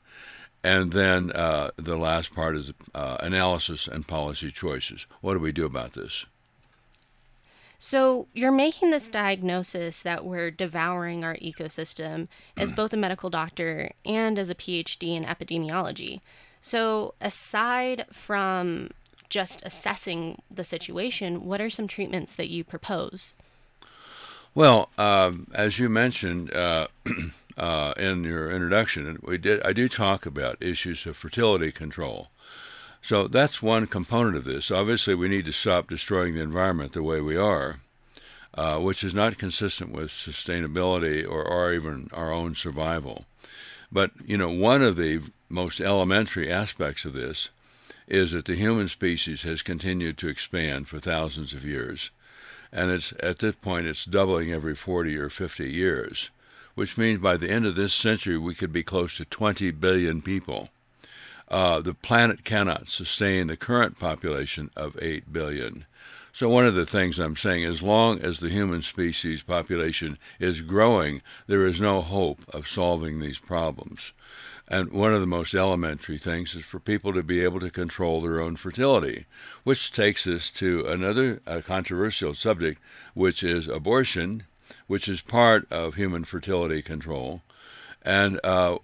And 0.64 0.94
then 0.94 1.32
uh, 1.32 1.72
the 1.76 1.98
last 1.98 2.34
part 2.34 2.56
is 2.56 2.72
uh, 2.96 3.18
analysis 3.20 3.88
and 3.88 4.08
policy 4.08 4.52
choices. 4.52 5.06
What 5.22 5.34
do 5.34 5.40
we 5.40 5.52
do 5.52 5.66
about 5.66 5.94
this? 5.94 6.26
So, 7.80 8.28
you're 8.34 8.50
making 8.50 8.92
this 8.92 9.10
diagnosis 9.10 10.02
that 10.04 10.24
we're 10.24 10.52
devouring 10.52 11.26
our 11.26 11.36
ecosystem 11.36 12.30
as 12.56 12.72
mm. 12.72 12.78
both 12.78 12.94
a 12.94 12.98
medical 12.98 13.30
doctor 13.30 13.92
and 14.06 14.40
as 14.40 14.50
a 14.50 14.56
PhD 14.56 15.16
in 15.18 15.26
epidemiology. 15.26 16.22
So, 16.62 17.14
aside 17.20 18.06
from 18.10 18.92
just 19.34 19.64
assessing 19.66 20.40
the 20.54 20.64
situation, 20.64 21.44
what 21.44 21.60
are 21.60 21.70
some 21.70 21.88
treatments 21.88 22.34
that 22.34 22.50
you 22.50 22.64
propose? 22.64 23.34
Well, 24.54 24.90
um, 24.96 25.48
as 25.56 25.80
you 25.80 25.90
mentioned 25.90 26.54
uh, 26.54 26.86
uh, 27.58 27.94
in 27.98 28.24
your 28.26 28.52
introduction, 28.52 29.18
we 29.24 29.40
did 29.40 29.64
I 29.64 29.74
do 29.74 29.90
talk 29.90 30.28
about 30.28 30.62
issues 30.62 31.08
of 31.08 31.18
fertility 31.18 31.72
control. 31.72 32.30
So 33.02 33.28
that's 33.28 33.60
one 33.60 33.88
component 33.88 34.38
of 34.38 34.44
this. 34.44 34.70
Obviously, 34.70 35.16
we 35.16 35.30
need 35.30 35.46
to 35.46 35.52
stop 35.52 35.90
destroying 35.90 36.36
the 36.36 36.42
environment 36.42 36.94
the 36.94 37.02
way 37.02 37.20
we 37.20 37.36
are, 37.36 37.80
uh, 38.54 38.78
which 38.78 39.04
is 39.04 39.16
not 39.16 39.40
consistent 39.40 39.92
with 39.92 40.12
sustainability 40.12 41.28
or, 41.28 41.44
or 41.44 41.74
even 41.74 42.08
our 42.14 42.32
own 42.32 42.54
survival. 42.54 43.26
But, 43.92 44.12
you 44.26 44.38
know, 44.38 44.50
one 44.50 44.84
of 44.84 44.96
the 44.96 45.22
most 45.50 45.82
elementary 45.82 46.50
aspects 46.50 47.04
of 47.04 47.14
this 47.14 47.50
is 48.08 48.32
that 48.32 48.46
the 48.46 48.56
human 48.56 48.88
species 48.88 49.44
has 49.44 49.62
continued 49.62 50.18
to 50.18 50.28
expand 50.28 50.88
for 50.88 51.00
thousands 51.00 51.54
of 51.54 51.66
years. 51.66 52.10
And 52.72 52.92
it's 52.92 53.14
at 53.22 53.40
this 53.40 53.56
point 53.56 53.88
it's 53.88 54.06
doubling 54.06 54.52
every 54.52 54.76
40 54.76 55.18
or 55.18 55.30
50 55.30 55.70
years, 55.70 56.30
which 56.76 56.98
means 56.98 57.22
by 57.22 57.38
the 57.38 57.50
end 57.50 57.66
of 57.66 57.76
this 57.76 57.94
century 57.94 58.38
we 58.38 58.56
could 58.56 58.74
be 58.74 58.84
close 58.84 59.16
to 59.16 59.26
20 59.26 59.72
billion 59.72 60.22
people 60.22 60.70
uh, 61.54 61.80
the 61.82 61.94
planet 61.94 62.44
cannot 62.44 62.88
sustain 62.88 63.46
the 63.46 63.56
current 63.56 64.00
population 64.00 64.72
of 64.76 64.98
8 65.00 65.32
billion. 65.32 65.86
So, 66.34 66.50
one 66.50 66.66
of 66.66 66.74
the 66.74 66.86
things 66.86 67.20
I'm 67.20 67.38
saying, 67.38 67.64
as 67.64 67.84
long 67.84 68.20
as 68.22 68.40
the 68.40 68.50
human 68.50 68.82
species 68.82 69.44
population 69.44 70.18
is 70.40 70.62
growing, 70.62 71.22
there 71.46 71.68
is 71.68 71.80
no 71.80 72.02
hope 72.02 72.40
of 72.50 72.68
solving 72.68 73.20
these 73.20 73.38
problems. 73.38 74.14
And 74.68 74.92
one 74.92 75.14
of 75.14 75.20
the 75.20 75.28
most 75.28 75.54
elementary 75.54 76.18
things 76.18 76.56
is 76.56 76.64
for 76.64 76.80
people 76.80 77.14
to 77.14 77.24
be 77.24 77.42
able 77.42 77.60
to 77.60 77.70
control 77.70 78.22
their 78.22 78.40
own 78.40 78.56
fertility, 78.56 79.26
which 79.64 79.92
takes 79.92 80.26
us 80.26 80.50
to 80.52 80.86
another 80.88 81.42
controversial 81.66 82.34
subject, 82.34 82.82
which 83.14 83.44
is 83.44 83.68
abortion, 83.68 84.44
which 84.88 85.08
is 85.08 85.22
part 85.22 85.70
of 85.72 85.96
human 85.96 86.24
fertility 86.24 86.82
control. 86.82 87.42
And 88.06 88.40
uh, 88.44 88.80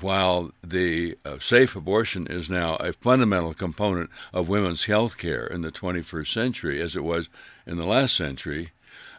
while 0.00 0.52
the 0.62 1.18
uh, 1.24 1.38
safe 1.38 1.76
abortion 1.76 2.26
is 2.26 2.48
now 2.48 2.76
a 2.76 2.94
fundamental 2.94 3.52
component 3.52 4.10
of 4.32 4.48
women's 4.48 4.84
health 4.86 5.18
care 5.18 5.46
in 5.46 5.60
the 5.60 5.72
21st 5.72 6.32
century, 6.32 6.80
as 6.80 6.96
it 6.96 7.04
was 7.04 7.28
in 7.66 7.76
the 7.76 7.84
last 7.84 8.16
century, 8.16 8.70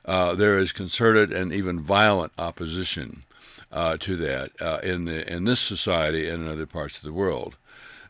uh, 0.05 0.33
there 0.33 0.57
is 0.57 0.71
concerted 0.71 1.31
and 1.31 1.53
even 1.53 1.79
violent 1.79 2.31
opposition 2.39 3.23
uh, 3.71 3.97
to 3.97 4.15
that 4.17 4.51
uh, 4.61 4.79
in 4.83 5.05
the 5.05 5.31
in 5.31 5.45
this 5.45 5.59
society 5.59 6.29
and 6.29 6.43
in 6.43 6.51
other 6.51 6.65
parts 6.65 6.97
of 6.97 7.03
the 7.03 7.13
world. 7.13 7.55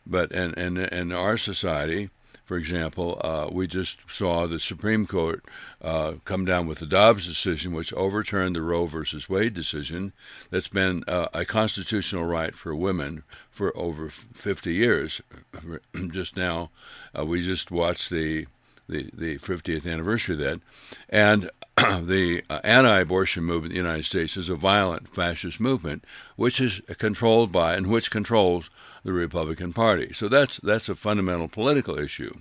But 0.06 0.32
in 0.32 0.54
in, 0.54 0.76
in 0.76 1.12
our 1.12 1.36
society, 1.36 2.10
for 2.50 2.56
example, 2.56 3.20
uh, 3.22 3.48
we 3.52 3.68
just 3.68 3.98
saw 4.10 4.44
the 4.44 4.58
Supreme 4.58 5.06
Court 5.06 5.44
uh, 5.80 6.14
come 6.24 6.44
down 6.44 6.66
with 6.66 6.80
the 6.80 6.84
Dobbs 6.86 7.24
decision, 7.24 7.72
which 7.72 7.92
overturned 7.92 8.56
the 8.56 8.62
Roe 8.62 8.86
versus 8.86 9.28
Wade 9.28 9.54
decision. 9.54 10.12
That's 10.50 10.66
been 10.66 11.04
uh, 11.06 11.28
a 11.32 11.44
constitutional 11.44 12.24
right 12.24 12.52
for 12.52 12.74
women 12.74 13.22
for 13.52 13.76
over 13.76 14.10
50 14.10 14.74
years. 14.74 15.20
just 16.10 16.36
now, 16.36 16.70
uh, 17.16 17.24
we 17.24 17.40
just 17.40 17.70
watched 17.70 18.10
the 18.10 18.48
the, 18.88 19.08
the 19.14 19.38
50th 19.38 19.86
anniversary 19.86 20.34
of 20.34 20.40
that, 20.40 20.60
and 21.08 21.48
the 22.02 22.42
uh, 22.50 22.60
anti-abortion 22.64 23.44
movement 23.44 23.72
in 23.72 23.82
the 23.82 23.88
United 23.88 24.04
States 24.04 24.36
is 24.36 24.48
a 24.48 24.56
violent 24.56 25.14
fascist 25.14 25.60
movement, 25.60 26.04
which 26.36 26.60
is 26.60 26.80
controlled 26.98 27.52
by 27.52 27.74
and 27.74 27.86
which 27.86 28.10
controls 28.10 28.70
the 29.04 29.12
Republican 29.12 29.72
Party. 29.72 30.12
So 30.12 30.28
that's 30.28 30.58
that's 30.62 30.88
a 30.88 30.94
fundamental 30.94 31.48
political 31.48 31.98
issue. 31.98 32.40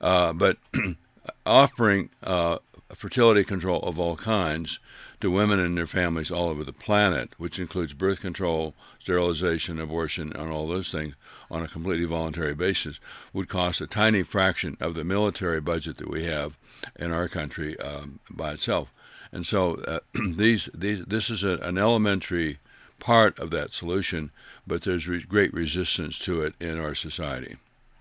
Uh, 0.00 0.32
but 0.32 0.56
offering 1.46 2.10
uh, 2.22 2.58
fertility 2.94 3.44
control 3.44 3.80
of 3.80 3.98
all 3.98 4.16
kinds 4.16 4.78
to 5.20 5.30
women 5.30 5.60
and 5.60 5.76
their 5.76 5.86
families 5.86 6.30
all 6.30 6.48
over 6.48 6.64
the 6.64 6.72
planet, 6.72 7.34
which 7.36 7.58
includes 7.58 7.92
birth 7.92 8.20
control, 8.20 8.74
sterilization, 8.98 9.78
abortion, 9.78 10.32
and 10.34 10.50
all 10.50 10.66
those 10.66 10.90
things 10.90 11.14
on 11.50 11.62
a 11.62 11.68
completely 11.68 12.06
voluntary 12.06 12.54
basis, 12.54 12.98
would 13.32 13.48
cost 13.48 13.80
a 13.80 13.86
tiny 13.86 14.22
fraction 14.22 14.76
of 14.80 14.94
the 14.94 15.04
military 15.04 15.60
budget 15.60 15.98
that 15.98 16.10
we 16.10 16.24
have 16.24 16.56
in 16.96 17.12
our 17.12 17.28
country 17.28 17.78
um, 17.80 18.20
by 18.30 18.52
itself. 18.52 18.92
And 19.32 19.46
so 19.46 19.74
uh, 19.76 20.00
these, 20.36 20.68
these, 20.74 21.04
this 21.04 21.30
is 21.30 21.42
a, 21.42 21.56
an 21.58 21.78
elementary 21.78 22.58
part 22.98 23.38
of 23.38 23.50
that 23.50 23.72
solution, 23.72 24.30
but 24.66 24.82
there's 24.82 25.08
re- 25.08 25.22
great 25.22 25.52
resistance 25.54 26.18
to 26.20 26.42
it 26.42 26.54
in 26.60 26.78
our 26.78 26.94
society. 26.94 27.56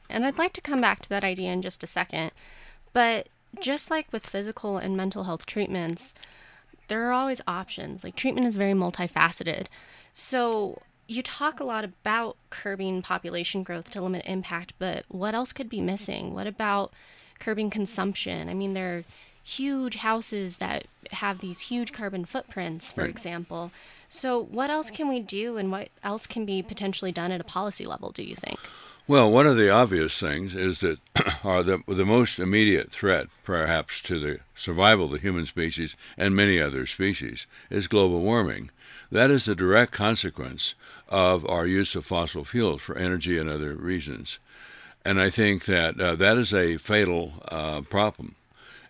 And 0.10 0.26
I'd 0.26 0.38
like 0.38 0.54
to 0.54 0.62
come 0.62 0.82
back 0.82 1.02
to 1.04 1.10
that 1.10 1.24
idea 1.24 1.52
in 1.52 1.62
just 1.62 1.84
a 1.84 1.88
second. 1.88 2.32
But 2.94 3.30
just 3.60 3.90
like 3.90 4.12
with 4.12 4.26
physical 4.26 4.78
and 4.78 4.98
mental 4.98 5.24
health 5.24 5.46
treatments, 5.46 6.14
there 6.88 7.08
are 7.08 7.14
always 7.14 7.42
options. 7.48 8.04
Like 8.04 8.16
treatment 8.16 8.48
is 8.48 8.56
very 8.56 8.74
multifaceted. 8.74 9.68
So 10.14 10.82
you 11.08 11.22
talk 11.24 11.60
a 11.60 11.64
lot 11.64 11.84
about 11.84 12.38
curbing 12.50 13.02
population 13.02 13.64
growth 13.64 13.90
to 13.92 14.02
limit 14.02 14.24
impact, 14.26 14.74
but 14.80 15.06
what 15.08 15.34
else 15.34 15.54
could 15.54 15.70
be 15.70 15.82
missing? 15.82 16.34
What 16.34 16.48
about 16.48 16.94
curbing 17.40 17.70
consumption? 17.70 18.50
I 18.50 18.54
mean, 18.54 18.74
there 18.74 18.98
are 18.98 19.04
huge 19.44 19.96
houses 19.96 20.58
that 20.58 20.86
have 21.12 21.40
these 21.40 21.62
huge 21.62 21.92
carbon 21.92 22.26
footprints, 22.26 22.92
for 22.92 23.02
right. 23.02 23.10
example. 23.10 23.72
So, 24.08 24.44
what 24.44 24.70
else 24.70 24.92
can 24.92 25.08
we 25.08 25.20
do, 25.20 25.58
and 25.58 25.72
what 25.72 25.90
else 26.04 26.28
can 26.28 26.46
be 26.46 26.62
potentially 26.62 27.12
done 27.12 27.32
at 27.32 27.42
a 27.42 27.46
policy 27.46 27.86
level, 27.86 28.12
do 28.12 28.24
you 28.24 28.36
think? 28.36 28.60
Well, 29.10 29.32
one 29.32 29.48
of 29.48 29.56
the 29.56 29.72
obvious 29.72 30.20
things 30.20 30.54
is 30.54 30.82
that 30.82 31.00
are 31.44 31.64
the, 31.64 31.82
the 31.88 32.06
most 32.06 32.38
immediate 32.38 32.92
threat, 32.92 33.26
perhaps, 33.44 34.02
to 34.02 34.20
the 34.20 34.40
survival 34.56 35.06
of 35.06 35.12
the 35.14 35.18
human 35.18 35.48
species 35.48 35.96
and 36.16 36.36
many 36.36 36.62
other 36.62 36.86
species 36.86 37.48
is 37.72 37.88
global 37.88 38.22
warming. 38.22 38.70
That 39.12 39.32
is 39.32 39.46
the 39.46 39.56
direct 39.56 39.92
consequence 39.92 40.76
of 41.08 41.44
our 41.50 41.66
use 41.66 41.96
of 41.96 42.06
fossil 42.06 42.46
fuels 42.46 42.84
for 42.84 42.96
energy 42.96 43.40
and 43.40 43.50
other 43.50 43.74
reasons. 43.74 44.38
And 45.06 45.20
I 45.20 45.30
think 45.30 45.66
that 45.66 46.00
uh, 46.00 46.16
that 46.16 46.38
is 46.38 46.54
a 46.54 46.78
fatal 46.78 47.34
uh, 47.48 47.82
problem. 47.82 48.36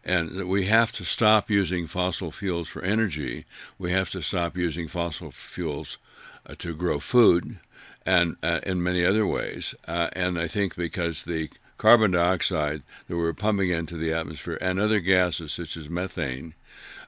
And 0.04 0.48
we 0.50 0.66
have 0.66 0.92
to 0.94 1.04
stop 1.04 1.50
using 1.50 1.86
fossil 1.86 2.32
fuels 2.32 2.68
for 2.68 2.82
energy. 2.82 3.46
We 3.78 3.92
have 3.92 4.10
to 4.12 4.22
stop 4.22 4.58
using 4.58 4.88
fossil 4.88 5.32
fuels 5.32 5.98
uh, 6.46 6.56
to 6.60 6.74
grow 6.74 7.00
food 7.00 7.60
and 8.06 8.38
uh, 8.42 8.60
in 8.64 8.82
many 8.82 9.06
other 9.06 9.28
ways. 9.28 9.76
Uh, 9.88 10.10
and 10.14 10.40
I 10.40 10.48
think 10.48 10.76
because 10.76 11.24
the 11.24 11.50
carbon 11.78 12.12
dioxide 12.12 12.84
that 13.08 13.18
we're 13.18 13.34
pumping 13.34 13.70
into 13.70 13.98
the 13.98 14.14
atmosphere 14.14 14.58
and 14.62 14.80
other 14.80 15.00
gases 15.00 15.54
such 15.54 15.78
as 15.78 15.90
methane 15.90 16.54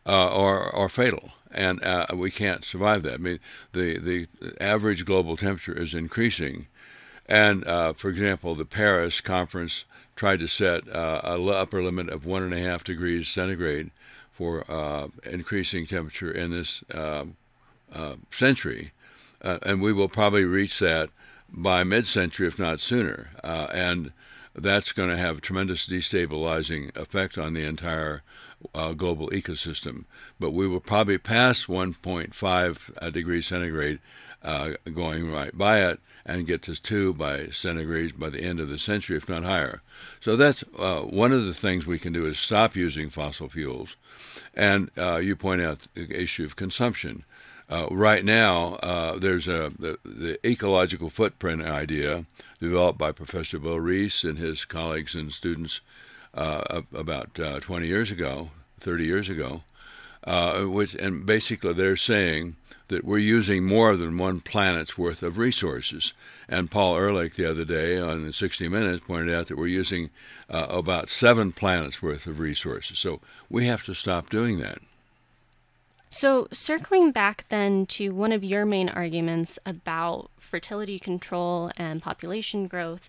uh, 0.06 0.30
are 0.30 0.74
are 0.74 0.90
fatal, 0.90 1.32
and 1.52 1.84
uh, 1.84 2.08
we 2.16 2.32
can't 2.32 2.66
survive 2.66 3.04
that. 3.04 3.16
I 3.16 3.18
mean, 3.18 3.40
the 3.74 4.00
the 4.00 4.28
average 4.60 5.06
global 5.06 5.38
temperature 5.38 5.78
is 5.78 5.94
increasing, 5.94 6.68
and 7.32 7.66
uh, 7.66 7.94
for 7.94 8.10
example, 8.10 8.56
the 8.56 8.66
Paris 8.66 9.22
conference 9.22 9.86
tried 10.16 10.40
to 10.40 10.48
set 10.48 10.88
uh, 10.90 11.22
a 11.24 11.42
upper 11.44 11.82
limit 11.82 12.10
of 12.10 12.26
one 12.26 12.44
and 12.44 12.54
a 12.54 12.60
half 12.60 12.84
degrees 12.84 13.28
centigrade 13.28 13.92
for 14.32 14.64
increasing 15.24 15.86
temperature 15.86 16.32
in 16.32 16.52
this 16.52 16.84
century 18.32 18.92
uh, 19.44 19.60
and 19.64 19.82
we 19.82 19.94
will 19.94 20.10
probably 20.10 20.46
reach 20.46 20.80
that 20.80 21.10
by 21.50 21.84
mid-century, 21.84 22.48
if 22.48 22.60
not 22.60 22.80
sooner. 22.80 23.30
Uh, 23.44 23.68
and 23.74 24.12
that's 24.56 24.92
going 24.92 25.10
to 25.10 25.18
have 25.18 25.40
a 25.40 25.42
tremendous 25.42 25.88
destabilizing 25.88 26.96
effect 26.96 27.38
on 27.38 27.54
the 27.54 27.66
entire 27.66 28.22
uh, 28.76 28.94
global 28.94 29.30
ecosystem. 29.30 30.06
But 30.40 30.52
we 30.52 30.68
will 30.68 30.80
probably 30.80 31.18
pass 31.18 31.66
1.5 31.66 32.78
uh, 33.02 33.10
degrees 33.10 33.48
centigrade 33.48 34.00
uh, 34.44 34.72
going 34.94 35.32
right 35.32 35.58
by 35.58 35.80
it 35.80 36.00
and 36.26 36.48
get 36.48 36.62
to 36.64 36.76
2 36.76 37.14
by 37.14 37.48
centigrade 37.48 38.20
by 38.20 38.30
the 38.30 38.42
end 38.42 38.60
of 38.60 38.70
the 38.70 38.80
century, 38.80 39.18
if 39.18 39.28
not 39.28 39.44
higher. 39.44 39.82
So 40.22 40.36
that's 40.36 40.64
uh, 40.78 41.02
one 41.02 41.32
of 41.32 41.46
the 41.46 41.54
things 41.54 41.86
we 41.86 42.00
can 42.00 42.14
do 42.14 42.26
is 42.26 42.38
stop 42.40 42.76
using 42.76 43.10
fossil 43.10 43.50
fuels. 43.50 43.96
And 44.54 44.92
uh, 44.98 45.18
you 45.18 45.36
point 45.36 45.62
out 45.62 45.88
the 45.94 46.22
issue 46.22 46.44
of 46.44 46.56
consumption. 46.56 47.24
Uh, 47.70 47.88
right 47.90 48.26
now, 48.26 48.74
uh, 48.76 49.18
there's 49.18 49.48
a 49.48 49.72
the, 49.80 49.98
the, 50.04 50.46
ecological 50.46 51.10
footprint 51.10 51.62
idea 51.62 52.26
developed 52.60 53.00
by 53.00 53.14
Professor 53.14 53.60
Bill 53.60 53.80
Rees 53.80 54.26
and 54.26 54.38
his 54.38 54.66
colleagues 54.66 55.16
and 55.16 55.32
students 55.32 55.80
uh, 56.34 56.82
about 56.94 57.40
uh, 57.40 57.62
20 57.62 57.88
years 57.88 58.12
ago, 58.12 58.50
30 58.82 59.06
years 59.06 59.30
ago, 59.30 59.64
which 60.68 60.94
and 60.96 61.26
basically 61.26 61.72
they're 61.72 61.96
saying 61.96 62.58
that 62.92 63.06
we're 63.06 63.18
using 63.18 63.66
more 63.66 63.96
than 63.96 64.18
one 64.18 64.42
planet's 64.42 64.98
worth 64.98 65.24
of 65.24 65.38
resources. 65.38 66.14
And 66.50 66.70
Paul 66.70 66.98
Ehrlich 66.98 67.36
the 67.36 67.50
other 67.50 67.66
day 67.66 67.98
on 67.98 68.32
60 68.32 68.68
Minutes 68.68 69.04
pointed 69.08 69.34
out 69.34 69.48
that 69.48 69.58
we're 69.58 69.68
using 69.68 70.10
uh, 70.50 70.68
about 70.70 71.10
seven 71.10 71.54
planets 71.54 72.02
worth 72.02 72.28
of 72.28 72.40
resources. 72.40 73.00
So 73.00 73.22
we 73.50 73.66
have 73.66 73.84
to 73.86 73.96
stop 73.96 74.30
doing 74.30 74.60
that. 74.60 74.80
So, 76.14 76.50
circling 76.52 77.14
back 77.14 77.46
then 77.48 77.86
to 77.86 78.10
one 78.10 78.34
of 78.34 78.44
your 78.44 78.66
main 78.66 78.90
arguments 78.90 79.58
about 79.66 80.30
fertility 80.38 81.00
control 81.00 81.72
and 81.78 82.02
population 82.02 82.68
growth, 82.68 83.08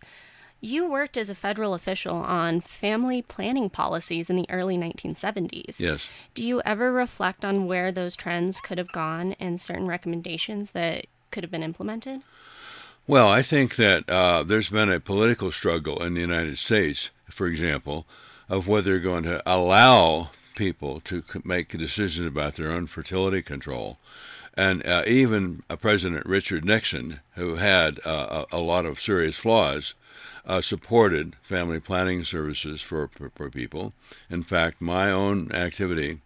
you 0.62 0.88
worked 0.88 1.16
as 1.16 1.28
a 1.28 1.34
federal 1.34 1.74
official 1.74 2.14
on 2.14 2.60
family 2.60 3.20
planning 3.20 3.68
policies 3.68 4.30
in 4.30 4.36
the 4.36 4.48
early 4.48 4.78
1970s. 4.78 5.80
Yes. 5.80 6.02
Do 6.34 6.46
you 6.46 6.62
ever 6.64 6.92
reflect 6.92 7.44
on 7.44 7.66
where 7.66 7.90
those 7.90 8.14
trends 8.14 8.60
could 8.60 8.78
have 8.78 8.92
gone 8.92 9.32
and 9.40 9.60
certain 9.60 9.88
recommendations 9.88 10.70
that 10.70 11.06
could 11.32 11.42
have 11.42 11.50
been 11.50 11.64
implemented? 11.64 12.22
Well, 13.08 13.28
I 13.28 13.42
think 13.42 13.74
that 13.76 14.08
uh, 14.08 14.44
there's 14.44 14.70
been 14.70 14.90
a 14.90 15.00
political 15.00 15.50
struggle 15.50 16.00
in 16.00 16.14
the 16.14 16.20
United 16.20 16.58
States, 16.58 17.10
for 17.28 17.48
example, 17.48 18.06
of 18.48 18.68
whether 18.68 18.92
they're 18.92 19.00
going 19.00 19.24
to 19.24 19.42
allow 19.44 20.30
people 20.54 21.00
to 21.00 21.24
make 21.42 21.76
decisions 21.76 22.26
about 22.26 22.54
their 22.54 22.70
own 22.70 22.86
fertility 22.86 23.42
control. 23.42 23.98
And 24.54 24.86
uh, 24.86 25.02
even 25.06 25.64
uh, 25.68 25.76
President 25.76 26.24
Richard 26.26 26.64
Nixon, 26.64 27.20
who 27.34 27.56
had 27.56 27.98
uh, 28.04 28.44
a, 28.52 28.58
a, 28.58 28.60
lot 28.60 28.84
of 28.84 29.00
serious 29.00 29.34
flaws, 29.34 29.94
uh, 30.46 30.60
supported 30.60 31.34
family 31.42 31.80
planning 31.80 32.24
services 32.24 32.80
for, 32.80 33.08
for, 33.08 33.30
for, 33.34 33.50
people. 33.50 33.92
In 34.30 34.42
fact, 34.42 34.80
my 34.80 35.10
own 35.10 35.52
activity 35.52 36.20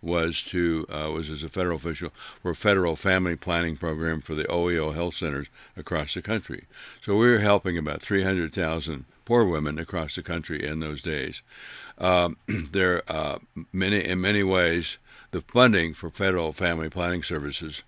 was 0.00 0.42
to 0.42 0.86
uh, 0.88 1.10
was 1.10 1.28
as 1.28 1.42
a 1.42 1.48
federal 1.48 1.76
official 1.76 2.10
for 2.40 2.52
a 2.52 2.56
federal 2.56 2.94
family 2.94 3.36
planning 3.36 3.76
program 3.76 4.20
for 4.20 4.34
the 4.34 4.44
OEO 4.44 4.94
health 4.94 5.16
centers 5.16 5.48
across 5.76 6.14
the 6.14 6.22
country. 6.22 6.66
So 7.02 7.16
we 7.16 7.26
were 7.26 7.40
helping 7.40 7.76
about 7.76 8.00
300,000 8.00 9.04
poor 9.24 9.44
women 9.44 9.78
across 9.78 10.14
the 10.14 10.22
country 10.22 10.64
in 10.64 10.80
those 10.80 11.02
days. 11.02 11.42
Um, 11.98 12.36
there, 12.72 13.02
uh, 13.10 13.38
many 13.72 14.04
in 14.04 14.20
many 14.20 14.42
ways, 14.42 14.98
the 15.32 15.42
funding 15.42 15.94
for 15.94 16.10
federal 16.10 16.52
family 16.52 16.88
planning 16.88 17.22
services 17.22 17.82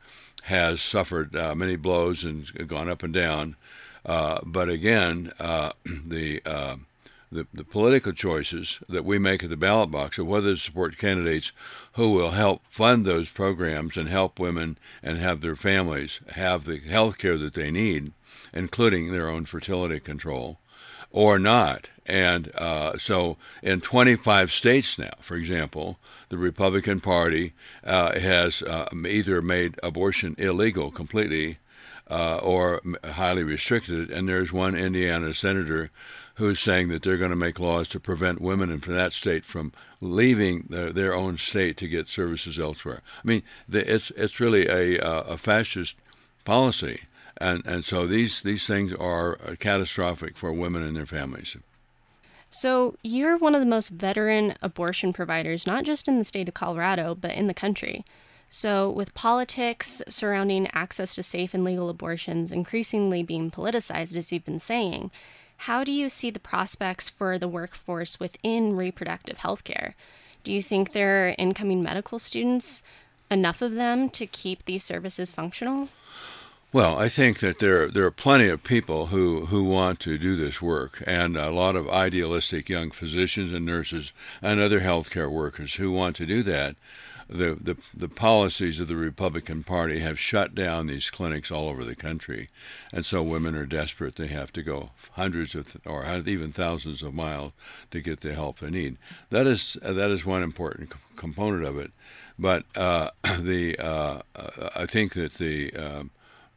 has 0.44 0.82
suffered 0.82 1.36
uh, 1.36 1.54
many 1.54 1.76
blows 1.76 2.24
and 2.24 2.68
gone 2.68 2.88
up 2.88 3.02
and 3.02 3.14
down. 3.14 3.56
Uh, 4.04 4.40
but 4.44 4.68
again, 4.68 5.32
uh, 5.38 5.72
the, 5.84 6.42
uh, 6.44 6.76
the, 7.32 7.46
the 7.52 7.64
political 7.64 8.12
choices 8.12 8.80
that 8.88 9.04
we 9.04 9.18
make 9.18 9.44
at 9.44 9.50
the 9.50 9.56
ballot 9.56 9.90
box 9.90 10.18
of 10.18 10.26
whether 10.26 10.54
to 10.54 10.56
support 10.56 10.98
candidates 10.98 11.52
who 11.92 12.10
will 12.10 12.32
help 12.32 12.62
fund 12.68 13.04
those 13.04 13.28
programs 13.28 13.96
and 13.96 14.08
help 14.08 14.38
women 14.38 14.78
and 15.02 15.18
have 15.18 15.40
their 15.40 15.56
families 15.56 16.20
have 16.30 16.64
the 16.64 16.78
health 16.78 17.18
care 17.18 17.38
that 17.38 17.54
they 17.54 17.70
need, 17.70 18.12
including 18.52 19.12
their 19.12 19.28
own 19.28 19.44
fertility 19.44 20.00
control, 20.00 20.58
or 21.12 21.38
not. 21.38 21.88
And 22.06 22.50
uh, 22.56 22.98
so, 22.98 23.36
in 23.62 23.80
25 23.80 24.52
states 24.52 24.98
now, 24.98 25.14
for 25.20 25.36
example, 25.36 25.98
the 26.28 26.38
Republican 26.38 27.00
Party 27.00 27.52
uh, 27.84 28.18
has 28.18 28.62
either 29.06 29.40
made 29.40 29.78
abortion 29.82 30.34
illegal 30.38 30.90
completely 30.90 31.58
uh, 32.10 32.38
or 32.38 32.82
highly 33.04 33.42
restricted. 33.42 34.10
And 34.10 34.28
there's 34.28 34.52
one 34.52 34.74
Indiana 34.74 35.32
senator 35.32 35.90
who's 36.34 36.60
saying 36.60 36.88
that 36.88 37.02
they're 37.02 37.18
going 37.18 37.30
to 37.30 37.36
make 37.36 37.60
laws 37.60 37.86
to 37.88 38.00
prevent 38.00 38.40
women 38.40 38.70
in 38.70 38.80
that 38.80 39.12
state 39.12 39.44
from 39.44 39.72
leaving 40.00 40.66
their, 40.70 41.14
own 41.14 41.36
state 41.36 41.76
to 41.76 41.86
get 41.86 42.08
services 42.08 42.58
elsewhere. 42.58 43.02
I 43.22 43.26
mean, 43.26 43.42
the, 43.68 43.94
it's 43.94 44.10
it's 44.16 44.40
really 44.40 44.66
a 44.66 44.98
a 45.02 45.36
fascist 45.36 45.96
policy, 46.44 47.02
and 47.36 47.64
and 47.66 47.84
so 47.84 48.06
these 48.06 48.40
these 48.40 48.66
things 48.66 48.94
are 48.94 49.36
catastrophic 49.58 50.38
for 50.38 50.52
women 50.52 50.82
and 50.82 50.96
their 50.96 51.06
families. 51.06 51.56
So, 52.52 52.96
you're 53.02 53.36
one 53.36 53.54
of 53.54 53.60
the 53.60 53.66
most 53.66 53.90
veteran 53.90 54.56
abortion 54.60 55.12
providers, 55.12 55.66
not 55.68 55.84
just 55.84 56.08
in 56.08 56.18
the 56.18 56.24
state 56.24 56.48
of 56.48 56.54
Colorado, 56.54 57.14
but 57.14 57.30
in 57.32 57.46
the 57.46 57.54
country. 57.54 58.04
So, 58.52 58.90
with 58.90 59.14
politics 59.14 60.02
surrounding 60.08 60.66
access 60.72 61.14
to 61.14 61.22
safe 61.22 61.54
and 61.54 61.62
legal 61.62 61.88
abortions 61.88 62.50
increasingly 62.50 63.22
being 63.22 63.48
politicized, 63.48 64.16
as 64.16 64.32
you've 64.32 64.44
been 64.44 64.58
saying, 64.58 65.12
how 65.56 65.84
do 65.84 65.92
you 65.92 66.08
see 66.08 66.30
the 66.30 66.40
prospects 66.40 67.08
for 67.08 67.38
the 67.38 67.46
workforce 67.46 68.18
within 68.18 68.74
reproductive 68.74 69.38
health 69.38 69.62
care? 69.62 69.94
Do 70.42 70.52
you 70.52 70.62
think 70.62 70.90
there 70.90 71.28
are 71.28 71.34
incoming 71.38 71.80
medical 71.80 72.18
students, 72.18 72.82
enough 73.30 73.62
of 73.62 73.74
them 73.74 74.10
to 74.10 74.26
keep 74.26 74.64
these 74.64 74.82
services 74.82 75.30
functional? 75.30 75.88
Well, 76.72 76.98
I 76.98 77.08
think 77.08 77.38
that 77.40 77.60
there 77.60 77.88
there 77.88 78.04
are 78.04 78.10
plenty 78.10 78.48
of 78.48 78.64
people 78.64 79.06
who, 79.06 79.46
who 79.46 79.62
want 79.62 80.00
to 80.00 80.18
do 80.18 80.34
this 80.34 80.60
work, 80.60 81.04
and 81.06 81.36
a 81.36 81.50
lot 81.50 81.76
of 81.76 81.88
idealistic 81.88 82.68
young 82.68 82.90
physicians 82.90 83.52
and 83.52 83.64
nurses 83.64 84.12
and 84.42 84.60
other 84.60 84.80
healthcare 84.80 85.30
workers 85.30 85.74
who 85.74 85.92
want 85.92 86.16
to 86.16 86.26
do 86.26 86.42
that 86.42 86.74
the, 87.30 87.56
the, 87.60 87.76
the 87.94 88.08
policies 88.08 88.80
of 88.80 88.88
the 88.88 88.96
Republican 88.96 89.62
Party 89.62 90.00
have 90.00 90.18
shut 90.18 90.54
down 90.54 90.88
these 90.88 91.10
clinics 91.10 91.50
all 91.50 91.68
over 91.68 91.84
the 91.84 91.94
country, 91.94 92.48
and 92.92 93.06
so 93.06 93.22
women 93.22 93.54
are 93.54 93.66
desperate. 93.66 94.16
They 94.16 94.26
have 94.26 94.52
to 94.54 94.62
go 94.62 94.90
hundreds 95.12 95.54
of 95.54 95.76
or 95.86 96.04
even 96.26 96.52
thousands 96.52 97.02
of 97.02 97.14
miles 97.14 97.52
to 97.92 98.00
get 98.00 98.20
the 98.20 98.34
help 98.34 98.58
they 98.58 98.70
need. 98.70 98.96
That 99.30 99.46
is 99.46 99.76
that 99.80 100.10
is 100.10 100.26
one 100.26 100.42
important 100.42 100.92
component 101.14 101.64
of 101.64 101.78
it. 101.78 101.92
But 102.36 102.64
uh, 102.76 103.10
the 103.38 103.78
uh, 103.78 104.22
I 104.74 104.86
think 104.86 105.14
that 105.14 105.34
the 105.34 105.72
uh, 105.72 106.02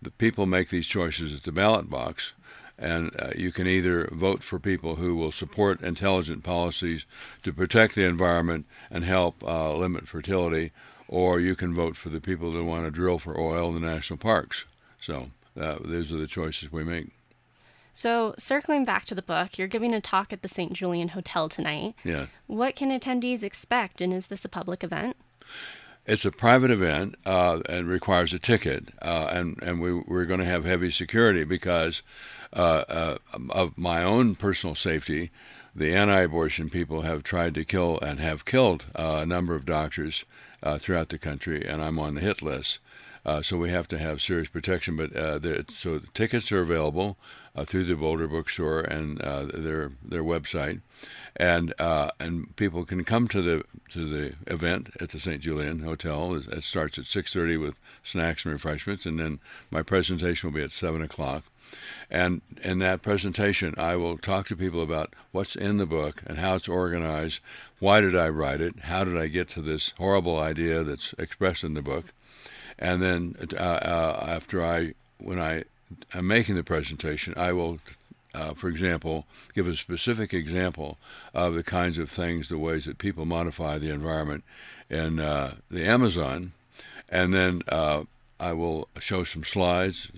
the 0.01 0.11
people 0.11 0.47
make 0.47 0.69
these 0.69 0.87
choices 0.87 1.33
at 1.33 1.43
the 1.43 1.51
ballot 1.51 1.89
box 1.89 2.33
and 2.77 3.11
uh, 3.19 3.29
you 3.35 3.51
can 3.51 3.67
either 3.67 4.09
vote 4.11 4.43
for 4.43 4.59
people 4.59 4.95
who 4.95 5.15
will 5.15 5.31
support 5.31 5.81
intelligent 5.81 6.43
policies 6.43 7.05
to 7.43 7.53
protect 7.53 7.95
the 7.95 8.03
environment 8.03 8.65
and 8.89 9.05
help 9.05 9.43
uh, 9.43 9.73
limit 9.75 10.07
fertility, 10.07 10.71
or 11.07 11.39
you 11.39 11.55
can 11.55 11.73
vote 11.73 11.95
for 11.95 12.09
the 12.09 12.21
people 12.21 12.51
that 12.53 12.63
want 12.63 12.85
to 12.85 12.91
drill 12.91 13.19
for 13.19 13.39
oil 13.39 13.69
in 13.69 13.81
the 13.81 13.87
national 13.87 14.17
parks. 14.17 14.65
So 15.01 15.29
uh, 15.59 15.77
those 15.83 16.11
are 16.11 16.17
the 16.17 16.27
choices 16.27 16.71
we 16.71 16.83
make. 16.83 17.09
So, 17.95 18.33
circling 18.39 18.85
back 18.85 19.05
to 19.05 19.15
the 19.15 19.21
book, 19.21 19.59
you're 19.59 19.67
giving 19.67 19.93
a 19.93 20.01
talk 20.01 20.33
at 20.33 20.41
the 20.41 20.49
St. 20.49 20.73
Julien 20.73 21.09
Hotel 21.09 21.47
tonight. 21.47 21.93
Yeah. 22.03 22.25
What 22.47 22.75
can 22.75 22.89
attendees 22.89 23.43
expect, 23.43 24.01
and 24.01 24.11
is 24.11 24.27
this 24.27 24.43
a 24.43 24.49
public 24.49 24.83
event? 24.83 25.15
It's 26.05 26.25
a 26.25 26.31
private 26.31 26.71
event 26.71 27.15
uh, 27.23 27.59
and 27.69 27.87
requires 27.87 28.33
a 28.33 28.39
ticket, 28.39 28.89
uh, 29.01 29.29
and 29.31 29.61
and 29.61 29.79
we 29.79 29.93
we're 29.93 30.25
going 30.25 30.39
to 30.39 30.45
have 30.45 30.65
heavy 30.65 30.89
security 30.89 31.43
because 31.43 32.01
uh, 32.55 32.83
uh, 32.87 33.17
of 33.49 33.77
my 33.77 34.03
own 34.03 34.35
personal 34.35 34.75
safety. 34.75 35.31
The 35.75 35.93
anti-abortion 35.95 36.69
people 36.69 37.01
have 37.01 37.23
tried 37.23 37.55
to 37.55 37.65
kill 37.65 37.99
and 37.99 38.19
have 38.19 38.45
killed 38.45 38.85
uh, 38.95 39.19
a 39.21 39.25
number 39.25 39.55
of 39.55 39.65
doctors 39.65 40.23
uh, 40.61 40.77
throughout 40.77 41.09
the 41.09 41.17
country, 41.17 41.65
and 41.65 41.81
I'm 41.81 41.97
on 41.97 42.15
the 42.15 42.21
hit 42.21 42.41
list. 42.41 42.79
so 43.41 43.57
we 43.57 43.71
have 43.71 43.87
to 43.87 43.97
have 43.97 44.21
serious 44.21 44.49
protection. 44.49 44.95
But 44.95 45.13
the, 45.13 45.65
so 45.75 45.97
the 45.97 46.07
tickets 46.13 46.51
are 46.51 46.61
available 46.61 47.17
through 47.65 47.85
the 47.85 47.95
Boulder 47.95 48.27
Bookstore 48.27 48.81
and 48.81 49.17
their 49.17 49.91
their 50.03 50.23
website 50.23 50.81
and 51.35 51.73
uh, 51.79 52.11
and 52.19 52.55
people 52.55 52.85
can 52.85 53.03
come 53.03 53.27
to 53.29 53.41
the 53.41 53.63
to 53.91 54.07
the 54.07 54.53
event 54.53 54.89
at 54.99 55.09
the 55.09 55.19
St. 55.19 55.41
Julien 55.41 55.79
Hotel. 55.79 56.35
It 56.35 56.63
starts 56.63 56.97
at 56.97 57.05
6:30 57.05 57.59
with 57.59 57.75
snacks 58.03 58.45
and 58.45 58.53
refreshments, 58.53 59.05
and 59.05 59.19
then 59.19 59.39
my 59.71 59.81
presentation 59.81 60.49
will 60.49 60.59
be 60.59 60.63
at 60.63 60.71
seven 60.71 61.01
o'clock. 61.01 61.43
And 62.09 62.41
in 62.63 62.79
that 62.79 63.01
presentation, 63.01 63.73
I 63.77 63.95
will 63.95 64.17
talk 64.17 64.47
to 64.47 64.55
people 64.55 64.81
about 64.81 65.13
what's 65.31 65.55
in 65.55 65.77
the 65.77 65.85
book 65.85 66.23
and 66.25 66.37
how 66.37 66.55
it's 66.55 66.67
organized. 66.67 67.39
Why 67.79 67.99
did 67.99 68.15
I 68.15 68.29
write 68.29 68.61
it? 68.61 68.81
How 68.81 69.03
did 69.03 69.17
I 69.17 69.27
get 69.27 69.49
to 69.49 69.61
this 69.61 69.93
horrible 69.97 70.39
idea 70.39 70.83
that's 70.83 71.13
expressed 71.17 71.63
in 71.63 71.73
the 71.73 71.81
book? 71.81 72.13
And 72.77 73.01
then 73.01 73.35
uh, 73.53 73.63
uh, 73.63 74.25
after 74.27 74.63
I, 74.63 74.93
when 75.17 75.39
I 75.39 75.63
am 76.13 76.27
making 76.27 76.55
the 76.55 76.63
presentation, 76.63 77.33
I 77.37 77.51
will 77.51 77.79
uh, 78.33 78.53
for 78.53 78.67
example, 78.67 79.25
give 79.53 79.67
a 79.67 79.75
specific 79.75 80.33
example 80.33 80.97
of 81.33 81.53
the 81.53 81.63
kinds 81.63 81.97
of 81.97 82.09
things, 82.09 82.47
the 82.47 82.57
ways 82.57 82.85
that 82.85 82.97
people 82.97 83.25
modify 83.25 83.77
the 83.77 83.91
environment 83.91 84.43
in 84.89 85.19
uh, 85.19 85.55
the 85.69 85.85
Amazon, 85.85 86.53
and 87.09 87.33
then 87.33 87.61
uh, 87.67 88.03
I 88.39 88.53
will 88.53 88.89
show 88.99 89.23
some 89.23 89.43
slides 89.43 90.09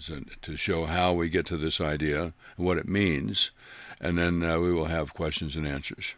to 0.41 0.58
show 0.58 0.86
how 0.86 1.13
we 1.13 1.30
get 1.30 1.45
to 1.47 1.58
this 1.58 1.80
idea, 1.80 2.34
and 2.58 2.65
what 2.65 2.78
it 2.78 2.88
means, 2.88 3.51
and 3.99 4.17
then 4.17 4.43
uh, 4.43 4.60
we 4.60 4.71
will 4.71 4.86
have 4.86 5.13
questions 5.13 5.56
and 5.56 5.67
answers. 5.67 6.13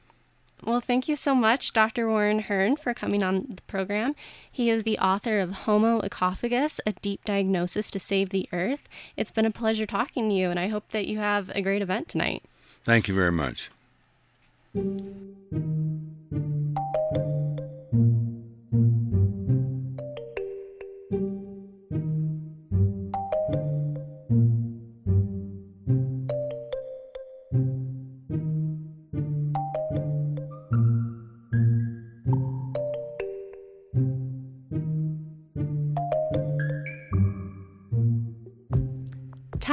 Well, 0.63 0.81
thank 0.81 1.07
you 1.07 1.15
so 1.15 1.35
much, 1.35 1.71
Dr. 1.71 2.09
Warren 2.09 2.39
Hern, 2.39 2.77
for 2.77 2.93
coming 2.93 3.21
on 3.21 3.45
the 3.55 3.61
program. 3.63 4.15
He 4.51 4.71
is 4.71 4.83
the 4.83 4.97
author 4.97 5.39
of 5.39 5.51
Homo 5.51 5.99
Ecophagus, 5.99 6.79
A 6.85 6.93
Deep 6.93 7.23
Diagnosis 7.25 7.91
to 7.91 7.99
Save 7.99 8.29
the 8.29 8.49
Earth. 8.51 8.89
It's 9.15 9.31
been 9.31 9.45
a 9.45 9.51
pleasure 9.51 9.85
talking 9.85 10.29
to 10.29 10.35
you, 10.35 10.49
and 10.49 10.59
I 10.59 10.67
hope 10.69 10.89
that 10.89 11.05
you 11.05 11.19
have 11.19 11.51
a 11.51 11.61
great 11.61 11.83
event 11.83 12.07
tonight. 12.07 12.43
Thank 12.83 13.07
you 13.07 13.13
very 13.13 13.31
much. 13.31 13.69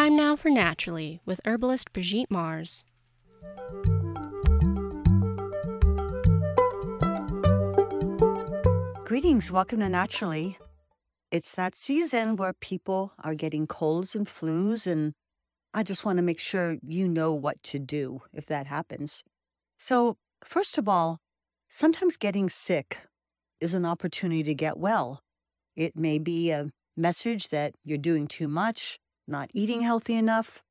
Time 0.04 0.16
now 0.16 0.36
for 0.36 0.50
Naturally 0.50 1.18
with 1.24 1.40
herbalist 1.46 1.94
Brigitte 1.94 2.30
Mars. 2.30 2.84
Greetings, 9.06 9.50
welcome 9.50 9.80
to 9.80 9.88
Naturally. 9.88 10.58
It's 11.30 11.54
that 11.54 11.74
season 11.74 12.36
where 12.36 12.52
people 12.52 13.14
are 13.24 13.34
getting 13.34 13.66
colds 13.66 14.14
and 14.14 14.26
flus, 14.26 14.86
and 14.86 15.14
I 15.72 15.82
just 15.82 16.04
want 16.04 16.18
to 16.18 16.22
make 16.22 16.38
sure 16.38 16.76
you 16.86 17.08
know 17.08 17.32
what 17.32 17.62
to 17.62 17.78
do 17.78 18.20
if 18.30 18.44
that 18.44 18.66
happens. 18.66 19.24
So, 19.78 20.18
first 20.44 20.76
of 20.76 20.86
all, 20.86 21.18
sometimes 21.70 22.18
getting 22.18 22.50
sick 22.50 22.98
is 23.58 23.72
an 23.72 23.86
opportunity 23.86 24.42
to 24.42 24.54
get 24.54 24.76
well. 24.76 25.22
It 25.74 25.96
may 25.96 26.18
be 26.18 26.50
a 26.50 26.68
message 26.94 27.48
that 27.48 27.72
you're 27.84 27.96
doing 27.96 28.26
too 28.26 28.48
much, 28.48 28.98
not 29.26 29.50
eating 29.52 29.80
healthy 29.82 30.14
enough. 30.14 30.62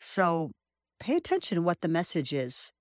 So 0.00 0.52
pay 1.00 1.16
attention 1.16 1.56
to 1.56 1.62
what 1.62 1.80
the 1.80 1.88
message 1.88 2.32
is. 2.32 2.72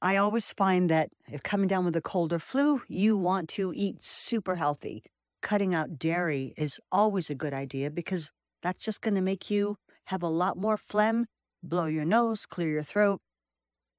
I 0.00 0.16
always 0.16 0.52
find 0.52 0.90
that 0.90 1.10
if 1.30 1.42
coming 1.42 1.68
down 1.68 1.84
with 1.84 1.96
a 1.96 2.00
cold 2.00 2.32
or 2.32 2.38
flu, 2.38 2.82
you 2.88 3.16
want 3.16 3.48
to 3.50 3.72
eat 3.74 4.02
super 4.02 4.56
healthy. 4.56 5.04
Cutting 5.42 5.74
out 5.74 5.98
dairy 5.98 6.54
is 6.56 6.80
always 6.90 7.30
a 7.30 7.34
good 7.34 7.52
idea 7.52 7.90
because 7.90 8.32
that's 8.62 8.84
just 8.84 9.00
going 9.00 9.14
to 9.14 9.20
make 9.20 9.50
you 9.50 9.76
have 10.06 10.22
a 10.22 10.28
lot 10.28 10.56
more 10.56 10.76
phlegm, 10.76 11.26
blow 11.62 11.86
your 11.86 12.04
nose, 12.04 12.46
clear 12.46 12.68
your 12.68 12.82
throat. 12.82 13.20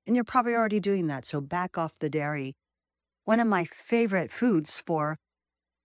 And 0.05 0.15
you're 0.15 0.25
probably 0.25 0.53
already 0.55 0.81
doing 0.81 1.07
that, 1.07 1.25
so 1.25 1.39
back 1.39 1.77
off 1.77 1.99
the 1.99 2.09
dairy. 2.09 2.55
One 3.23 3.39
of 3.39 3.47
my 3.47 3.63
favorite 3.65 4.31
foods 4.31 4.83
for 4.85 5.17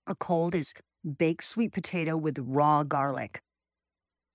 a 0.06 0.16
cold 0.16 0.54
is 0.56 0.74
baked 1.18 1.44
sweet 1.44 1.72
potato 1.72 2.16
with 2.16 2.38
raw 2.40 2.82
garlic. 2.82 3.40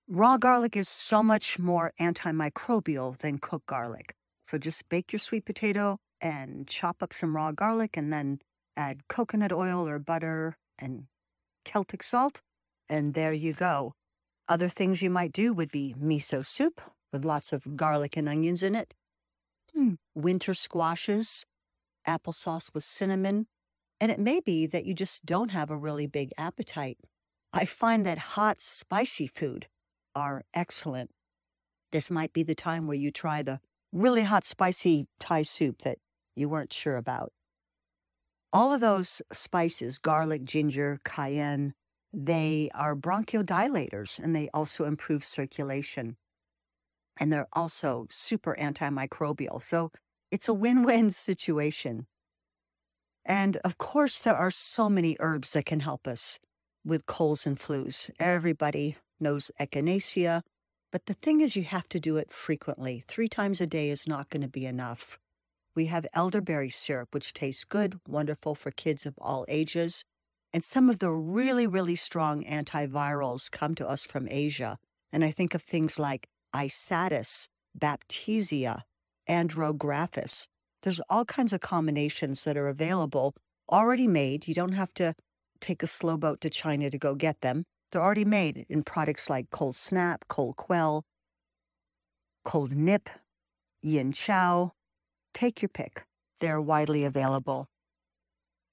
Raw 0.06 0.36
garlic 0.36 0.76
is 0.76 0.86
so 0.86 1.22
much 1.22 1.58
more 1.58 1.94
antimicrobial 1.98 3.16
than 3.16 3.38
cooked 3.38 3.64
garlic. 3.64 4.14
So 4.42 4.58
just 4.58 4.86
bake 4.90 5.12
your 5.12 5.18
sweet 5.18 5.46
potato 5.46 5.98
and 6.20 6.68
chop 6.68 7.02
up 7.02 7.14
some 7.14 7.34
raw 7.34 7.52
garlic 7.52 7.96
and 7.96 8.12
then 8.12 8.40
add 8.76 9.08
coconut 9.08 9.50
oil 9.50 9.88
or 9.88 9.98
butter 9.98 10.58
and 10.78 11.06
Celtic 11.64 12.02
salt. 12.02 12.42
And 12.86 13.14
there 13.14 13.32
you 13.32 13.54
go. 13.54 13.94
Other 14.46 14.68
things 14.68 15.00
you 15.00 15.08
might 15.08 15.32
do 15.32 15.54
would 15.54 15.72
be 15.72 15.94
miso 15.98 16.44
soup 16.44 16.82
with 17.10 17.24
lots 17.24 17.54
of 17.54 17.74
garlic 17.74 18.14
and 18.18 18.28
onions 18.28 18.62
in 18.62 18.74
it, 18.74 18.92
hmm, 19.72 19.94
winter 20.14 20.52
squashes, 20.52 21.46
applesauce 22.06 22.74
with 22.74 22.84
cinnamon. 22.84 23.46
And 24.02 24.12
it 24.12 24.20
may 24.20 24.40
be 24.40 24.66
that 24.66 24.84
you 24.84 24.92
just 24.92 25.24
don't 25.24 25.50
have 25.52 25.70
a 25.70 25.78
really 25.78 26.06
big 26.06 26.30
appetite. 26.36 26.98
I 27.54 27.64
find 27.64 28.04
that 28.04 28.18
hot, 28.18 28.60
spicy 28.60 29.26
food 29.26 29.68
are 30.14 30.44
excellent. 30.52 31.10
This 31.92 32.10
might 32.10 32.32
be 32.32 32.42
the 32.42 32.54
time 32.54 32.86
where 32.86 32.96
you 32.96 33.10
try 33.10 33.42
the 33.42 33.60
really 33.92 34.22
hot, 34.22 34.44
spicy 34.44 35.06
Thai 35.20 35.42
soup 35.42 35.82
that 35.82 35.98
you 36.34 36.48
weren't 36.48 36.72
sure 36.72 36.96
about. 36.96 37.32
All 38.52 38.72
of 38.72 38.80
those 38.80 39.22
spices, 39.32 39.98
garlic, 39.98 40.44
ginger, 40.44 41.00
cayenne, 41.04 41.74
they 42.12 42.70
are 42.74 42.94
bronchodilators 42.94 44.18
and 44.18 44.34
they 44.34 44.48
also 44.54 44.84
improve 44.84 45.24
circulation. 45.24 46.16
And 47.16 47.32
they're 47.32 47.48
also 47.52 48.06
super 48.10 48.56
antimicrobial. 48.58 49.62
So 49.62 49.90
it's 50.30 50.48
a 50.48 50.54
win 50.54 50.84
win 50.84 51.10
situation. 51.30 52.06
And 53.24 53.56
of 53.58 53.78
course, 53.78 54.18
there 54.18 54.36
are 54.36 54.50
so 54.50 54.88
many 54.88 55.16
herbs 55.18 55.52
that 55.52 55.66
can 55.66 55.80
help 55.80 56.06
us 56.06 56.38
with 56.84 57.06
colds 57.06 57.46
and 57.46 57.58
flus. 57.58 58.10
Everybody 58.20 58.96
knows 59.20 59.50
echinacea. 59.60 60.42
But 60.92 61.06
the 61.06 61.14
thing 61.14 61.40
is, 61.40 61.56
you 61.56 61.64
have 61.64 61.88
to 61.88 62.00
do 62.00 62.16
it 62.16 62.32
frequently. 62.32 63.02
Three 63.06 63.28
times 63.28 63.60
a 63.60 63.66
day 63.66 63.90
is 63.90 64.06
not 64.06 64.30
going 64.30 64.42
to 64.42 64.48
be 64.48 64.66
enough. 64.66 65.18
We 65.74 65.86
have 65.86 66.06
elderberry 66.14 66.70
syrup, 66.70 67.12
which 67.12 67.32
tastes 67.32 67.64
good, 67.64 67.98
wonderful 68.06 68.54
for 68.54 68.70
kids 68.70 69.06
of 69.06 69.14
all 69.18 69.44
ages. 69.48 70.04
And 70.52 70.62
some 70.62 70.88
of 70.88 71.00
the 71.00 71.10
really, 71.10 71.66
really 71.66 71.96
strong 71.96 72.44
antivirals 72.44 73.50
come 73.50 73.74
to 73.74 73.88
us 73.88 74.04
from 74.04 74.28
Asia. 74.30 74.78
And 75.12 75.24
I 75.24 75.32
think 75.32 75.54
of 75.54 75.62
things 75.62 75.98
like 75.98 76.28
Isatis, 76.54 77.48
Baptisia, 77.76 78.82
Andrographis. 79.28 80.46
There's 80.82 81.00
all 81.10 81.24
kinds 81.24 81.52
of 81.52 81.60
combinations 81.60 82.44
that 82.44 82.56
are 82.56 82.68
available, 82.68 83.34
already 83.68 84.06
made. 84.06 84.46
You 84.46 84.54
don't 84.54 84.72
have 84.72 84.94
to 84.94 85.14
take 85.60 85.82
a 85.82 85.88
slow 85.88 86.16
boat 86.16 86.40
to 86.42 86.50
China 86.50 86.90
to 86.90 86.98
go 86.98 87.14
get 87.14 87.40
them. 87.40 87.64
They're 87.94 88.02
already 88.02 88.24
made 88.24 88.66
in 88.68 88.82
products 88.82 89.30
like 89.30 89.50
Cold 89.50 89.76
Snap, 89.76 90.24
Cold 90.26 90.56
Quell, 90.56 91.04
Cold 92.44 92.72
Nip, 92.72 93.08
Yin 93.82 94.10
Chiao. 94.10 94.72
Take 95.32 95.62
your 95.62 95.68
pick. 95.68 96.04
They're 96.40 96.60
widely 96.60 97.04
available. 97.04 97.68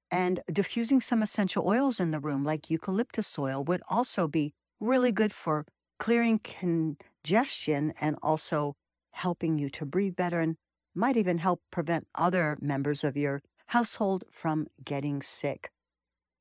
And 0.09 0.41
diffusing 0.51 1.01
some 1.01 1.21
essential 1.21 1.67
oils 1.67 1.99
in 1.99 2.09
the 2.09 2.19
room, 2.19 2.43
like 2.43 2.71
eucalyptus 2.71 3.37
oil, 3.37 3.63
would 3.63 3.83
also 3.87 4.27
be 4.27 4.55
really 4.79 5.11
good 5.11 5.31
for 5.31 5.67
clearing 5.99 6.39
congestion 6.39 7.93
and 8.01 8.17
also 8.23 8.75
helping 9.11 9.59
you 9.59 9.69
to 9.69 9.85
breathe 9.85 10.15
better 10.15 10.39
and 10.39 10.55
might 10.95 11.15
even 11.15 11.37
help 11.37 11.61
prevent 11.69 12.07
other 12.15 12.57
members 12.59 13.03
of 13.03 13.15
your 13.15 13.43
household 13.67 14.23
from 14.31 14.65
getting 14.83 15.21
sick. 15.21 15.69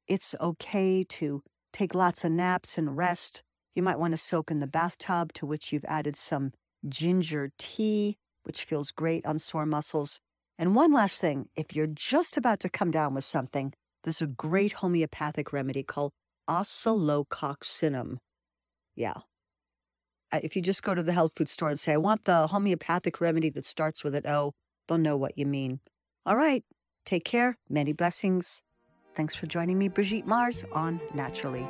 It's 0.09 0.35
okay 0.41 1.05
to 1.05 1.43
take 1.73 1.95
lots 1.95 2.25
of 2.25 2.33
naps 2.33 2.79
and 2.79 2.97
rest. 2.97 3.43
You 3.75 3.83
might 3.83 3.99
want 3.99 4.13
to 4.13 4.19
soak 4.19 4.51
in 4.51 4.61
the 4.61 4.67
bathtub, 4.67 5.33
to 5.35 5.47
which 5.47 5.73
you've 5.73 5.85
added 5.85 6.17
some 6.17 6.53
ginger 6.89 7.53
tea, 7.59 8.17
which 8.43 8.65
feels 8.65 8.91
great 8.91 9.25
on 9.27 9.39
sore 9.39 9.67
muscles. 9.67 10.21
And 10.59 10.75
one 10.75 10.93
last 10.93 11.21
thing 11.21 11.49
if 11.57 11.75
you're 11.75 11.87
just 11.87 12.37
about 12.37 12.61
to 12.61 12.69
come 12.69 12.91
down 12.91 13.15
with 13.15 13.25
something, 13.25 13.73
there's 14.05 14.21
a 14.21 14.27
great 14.27 14.73
homeopathic 14.73 15.53
remedy 15.53 15.83
called 15.83 16.13
oscillococcinum. 16.49 18.19
Yeah. 18.97 19.15
Uh, 20.33 20.41
if 20.43 20.55
you 20.55 20.63
just 20.63 20.83
go 20.83 20.95
to 20.95 21.03
the 21.03 21.13
health 21.13 21.33
food 21.35 21.49
store 21.49 21.71
and 21.71 21.81
say, 21.81 21.93
I 21.93 21.97
want 21.97 22.25
the 22.25 22.47
homeopathic 22.47 23.21
remedy 23.21 23.51
that 23.51 23.65
starts 23.65 24.05
with 24.05 24.15
an 24.15 24.27
O, 24.27 24.53
they'll 24.87 24.99
know 24.99 25.17
what 25.17 25.39
you 25.39 25.47
mean. 25.47 25.81
All 26.27 26.37
right. 26.37 26.65
Take 27.05 27.25
care. 27.25 27.57
Many 27.69 27.93
blessings. 27.93 28.63
Thanks 29.15 29.35
for 29.35 29.47
joining 29.47 29.79
me, 29.79 29.89
Brigitte 29.89 30.27
Mars, 30.27 30.65
on 30.73 31.01
Naturally. 31.15 31.69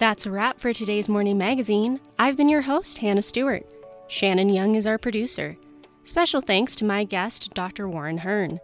That's 0.00 0.24
a 0.24 0.30
wrap 0.30 0.58
for 0.58 0.72
today's 0.72 1.10
morning 1.10 1.36
magazine. 1.36 2.00
I've 2.18 2.34
been 2.34 2.48
your 2.48 2.62
host, 2.62 2.96
Hannah 2.96 3.20
Stewart. 3.20 3.66
Shannon 4.08 4.48
Young 4.48 4.74
is 4.74 4.86
our 4.86 4.96
producer. 4.96 5.58
Special 6.04 6.40
thanks 6.40 6.74
to 6.76 6.86
my 6.86 7.04
guest, 7.04 7.50
Dr. 7.52 7.86
Warren 7.86 8.16
Hern, 8.16 8.60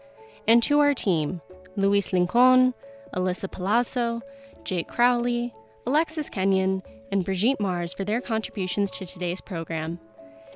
and 0.48 0.62
to 0.62 0.78
our 0.78 0.94
team 0.94 1.42
Luis 1.76 2.10
Licon, 2.14 2.72
Alyssa 3.14 3.52
Palazzo, 3.52 4.22
Jake 4.64 4.88
Crowley, 4.88 5.52
Alexis 5.86 6.30
Kenyon, 6.30 6.82
and 7.12 7.22
Brigitte 7.22 7.60
Mars 7.60 7.92
for 7.92 8.02
their 8.06 8.22
contributions 8.22 8.90
to 8.92 9.04
today's 9.04 9.42
program. 9.42 10.00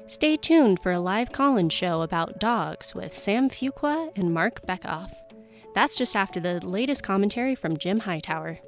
Stay 0.07 0.39
tuned 0.39 0.81
for 0.83 0.93
a 0.93 0.99
live 0.99 1.31
call 1.31 1.59
in 1.59 1.69
show 1.69 2.01
about 2.01 2.41
dogs 2.41 2.95
with 2.95 3.15
Sam 3.15 3.51
Fuqua 3.51 4.17
and 4.17 4.33
Marc 4.33 4.67
Bekoff. 4.67 5.13
That's 5.75 5.99
just 5.99 6.17
after 6.17 6.41
the 6.41 6.59
latest 6.67 7.03
commentary 7.03 7.55
from 7.55 7.77
Jim 7.77 7.99
Hightower. 7.99 8.61